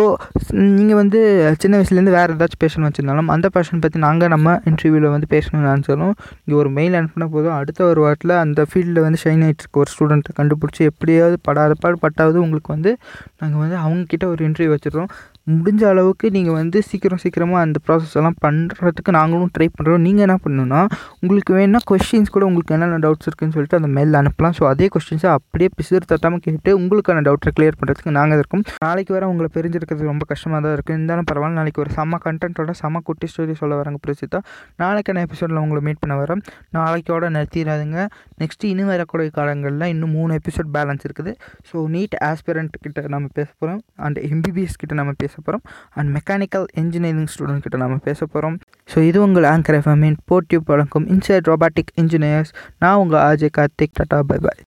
நீங்கள் 0.78 1.00
வந்து 1.02 1.20
சின்ன 1.64 1.74
வயசுலேருந்து 1.80 2.14
வேறு 2.18 2.36
ஏதாச்சும் 2.38 2.62
பேஷன் 2.66 2.86
வச்சுருந்தாலும் 2.88 3.32
அந்த 3.36 3.50
பேஷன் 3.56 3.82
பற்றி 3.86 4.02
நாங்கள் 4.08 4.32
நம்ம 4.36 4.54
இன்டர்வியூவில் 4.72 5.14
வந்து 5.16 5.30
பேசணும்னு 5.36 5.68
நினச்சாலும் 5.72 6.14
இங்கே 6.44 6.58
ஒரு 6.62 6.72
மெயில் 6.78 6.98
அனுப்பினா 7.00 7.28
போதும். 7.38 7.56
அடுத்த 7.62 7.80
ஒரு 7.92 8.02
வாரத்தில் 8.06 8.36
அந்த 8.44 8.68
ஃபீல்டில் 8.72 9.02
வந்து 9.08 9.22
ஷைன் 9.24 9.44
ஆகிட்டு 9.48 9.66
இருக்க 9.66 9.84
ஒரு 9.86 9.92
ஸ்டூடெண்ட்டை 9.96 10.36
கண்டுபிடிச்சி 10.42 10.84
எப்படியாவது 10.92 11.38
படாத 11.48 11.74
பாடு 11.86 12.00
பட்டாவது 12.06 12.40
உங்களுக்கு 12.46 12.72
வந்து 12.76 12.94
நாங்கள் 13.42 13.62
வந்து 13.66 13.78
அவங்கக்கிட்ட 13.86 14.28
ஒரு 14.34 14.44
இன்டர்வியூ 14.50 14.74
வச்சுருக்கோம் 14.76 15.12
முடிஞ்ச 15.56 15.82
அளவுக்கு 15.90 16.28
நீங்கள் 16.36 16.56
வந்து 16.58 16.78
சீக்கிரம் 16.88 17.20
சீக்கிரமாக 17.24 17.60
அந்த 17.66 17.78
ப்ராசஸ் 17.86 18.16
எல்லாம் 18.20 18.38
பண்ணுறதுக்கு 18.46 19.12
நாங்களும் 19.18 19.52
ட்ரை 19.56 19.68
பண்ணுறோம் 19.76 20.02
நீங்கள் 20.06 20.26
என்ன 20.26 20.36
பண்ணணும்னா 20.46 20.82
உங்களுக்கு 21.22 21.52
வேணால் 21.58 21.86
கொஷின்ஸ் 21.92 22.32
கூட 22.36 22.44
உங்களுக்கு 22.50 22.74
என்னென்ன 22.76 22.98
டவுட்ஸ் 23.06 23.28
இருக்குன்னு 23.30 23.56
சொல்லிட்டு 23.58 23.78
அந்த 23.80 23.90
மெயில் 23.98 24.18
அனுப்பலாம். 24.22 24.56
ஸோ 24.58 24.64
அதே 24.72 24.88
கொஸ்டின்ஸை 24.96 25.30
அப்படியே 25.38 25.70
பிசுறு 25.78 26.04
தட்டாமல் 26.12 26.42
கேட்டு 26.48 26.72
உங்களுக்கான 26.80 27.24
டவுட்டை 27.28 27.54
கிளியர் 27.60 27.78
பண்ணுறதுக்கு 27.80 28.14
நாங்கள் 28.20 28.40
இருக்கோம். 28.42 28.64
நாளைக்கு 28.86 29.14
வர 29.18 29.30
உங்களை 29.34 29.50
பிரிஞ்சிருக்கிறது 29.56 30.10
ரொம்ப 30.12 30.26
கஷ்டமாக 30.32 30.62
தான் 30.66 30.76
இருக்கும் 30.78 30.98
இருந்தாலும் 30.98 31.30
பரவாயில்ல 31.32 31.60
நாளைக்கு 31.62 31.82
ஒரு 31.86 31.94
செம்ம 31.98 32.20
கண்டென்ட்டோட 32.26 32.76
செம்ம 32.82 33.04
குட்டி 33.10 33.30
ஸ்டோரி 33.34 33.56
சொல்ல 33.62 33.80
வராங்க 33.82 34.02
பிரசித்தா. 34.08 34.42
நாளைக்கான 34.84 35.24
எபிசோடில் 35.28 35.62
உங்களை 35.64 35.84
மீட் 35.88 36.02
பண்ண 36.04 36.18
வரோம் 36.24 36.44
நாளைக்கோட 36.80 37.32
நிறுத்திடாதுங்க. 37.38 37.98
நெக்ஸ்ட்டு 38.44 38.72
இன்னும் 38.74 38.92
வரக்கூடிய 38.96 39.30
காலங்களில் 39.40 39.88
இன்னும் 39.94 40.14
மூணு 40.20 40.34
எபிசோட் 40.42 40.72
பேலன்ஸ் 40.78 41.08
இருக்குது. 41.10 41.34
ஸோ 41.72 41.88
நீட் 41.96 42.20
ஆஸ்பிரண்ட் 42.32 42.78
கிட்ட 42.84 43.08
நம்ம 43.18 43.34
பேச 43.40 43.50
போகிறோம் 43.60 43.82
அண்ட் 44.06 44.22
எம்பிபிஎஸ் 44.34 44.80
கிட்ட 44.84 44.94
நம்ம 45.02 45.16
பேச 45.24 45.34
போகிறோம் 45.42 45.64
அண்ட் 45.94 46.18
மெக்கானிக்கல் 46.18 46.66
இன்ஜினியரிங் 46.74 47.32
ஸ்டூடெண்ட் 47.38 47.60
கிட்ட 47.60 47.78
நம்ம 47.78 47.98
பேச 48.04 48.26
போகிறோம் 48.26 48.58
ஸோ 48.90 49.00
இது 49.00 49.22
உங்கள் 49.22 49.44
ஆங்கர் 49.44 49.80
எஃப்எம்மின் 49.80 50.18
போர்ட்டியூப் 50.32 50.66
வழங்கும் 50.66 51.08
இன்சைட் 51.08 51.48
ரோபாட்டிக் 51.48 51.94
இன்ஜினியர்ஸ் 51.96 52.54
நான் 52.80 52.96
உங்கள் 52.96 53.20
Ajay 53.20 53.58
Karthik. 53.58 53.96
Tata 54.00 54.20
bye 54.20 54.38
bye 54.38 54.67